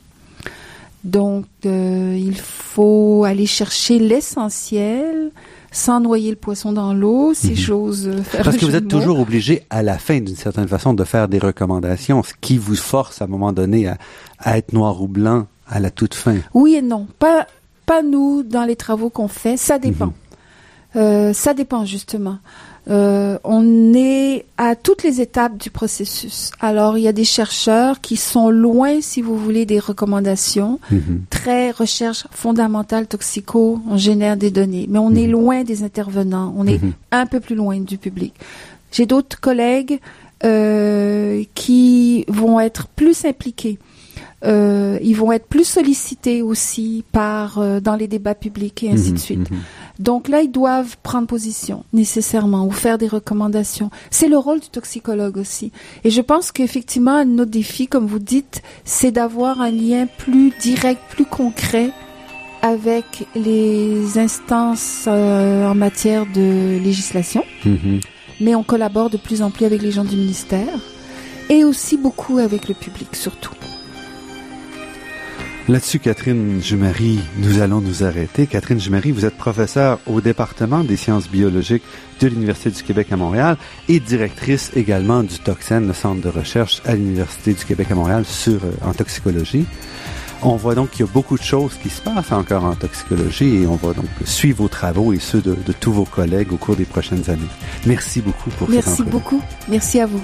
[1.07, 5.31] Donc, euh, il faut aller chercher l'essentiel
[5.71, 7.55] sans noyer le poisson dans l'eau, Mhm.
[7.55, 10.93] j'ose euh, faire Parce que vous êtes toujours obligé, à la fin, d'une certaine façon,
[10.93, 13.97] de faire des recommandations, ce qui vous force, à un moment donné, à,
[14.39, 16.37] à être noir ou blanc à la toute fin.
[16.53, 17.07] Oui et non.
[17.19, 17.47] Pas,
[17.85, 19.55] pas nous dans les travaux qu'on fait.
[19.57, 20.07] Ça dépend.
[20.07, 20.13] Mhm.
[20.95, 22.39] Euh, ça dépend justement.
[22.89, 26.51] Euh, on est à toutes les étapes du processus.
[26.61, 30.79] Alors, il y a des chercheurs qui sont loin, si vous voulez, des recommandations.
[30.91, 31.23] Mhm.
[31.29, 34.85] Très recherche fondamentale toxico, on génère des données.
[34.89, 35.31] Mais on est Mhm.
[35.31, 36.53] loin des intervenants.
[36.57, 36.93] On est Mhm.
[37.11, 38.33] un peu plus loin du public.
[38.91, 39.99] J'ai d'autres collègues
[40.43, 43.79] euh, qui vont être plus impliqués.
[44.45, 49.11] Euh, ils vont être plus sollicités aussi par euh, dans les débats publics et ainsi
[49.11, 49.47] de suite.
[49.99, 53.89] Donc là, ils doivent prendre position nécessairement ou faire des recommandations.
[54.11, 55.71] C'est le rôle du toxicologue aussi.
[56.03, 61.01] Et je pense qu'effectivement, notre défi, comme vous dites, c'est d'avoir un lien plus direct,
[61.09, 61.91] plus concret
[62.61, 67.43] avec les instances euh, en matière de législation.
[67.65, 67.99] Mhm.
[68.39, 70.79] Mais on collabore de plus en plus avec les gens du ministère
[71.49, 73.53] et aussi beaucoup avec le public surtout.
[75.67, 78.47] Là-dessus, Catherine Jumery, nous allons nous arrêter.
[78.47, 81.83] Catherine Jumery, vous êtes professeure au département des sciences biologiques
[82.21, 83.57] de l'Université du Québec à Montréal
[83.89, 88.23] et directrice également du Toxen, le centre de recherche à l'Université du Québec à Montréal
[88.25, 89.65] sur, euh, en toxicologie.
[90.41, 93.63] On voit donc qu'il y a beaucoup de choses qui se passent encore en toxicologie
[93.63, 96.57] et on va donc suivre vos travaux et ceux de, de tous vos collègues au
[96.57, 97.41] cours des prochaines années.
[97.85, 99.41] Merci beaucoup pour cette Merci beaucoup.
[99.67, 100.23] Merci à vous.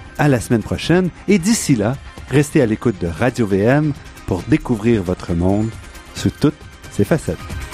[0.21, 1.97] à la semaine prochaine et d'ici là,
[2.29, 3.91] restez à l'écoute de Radio VM
[4.27, 5.71] pour découvrir votre monde
[6.13, 6.53] sous toutes
[6.91, 7.70] ses facettes.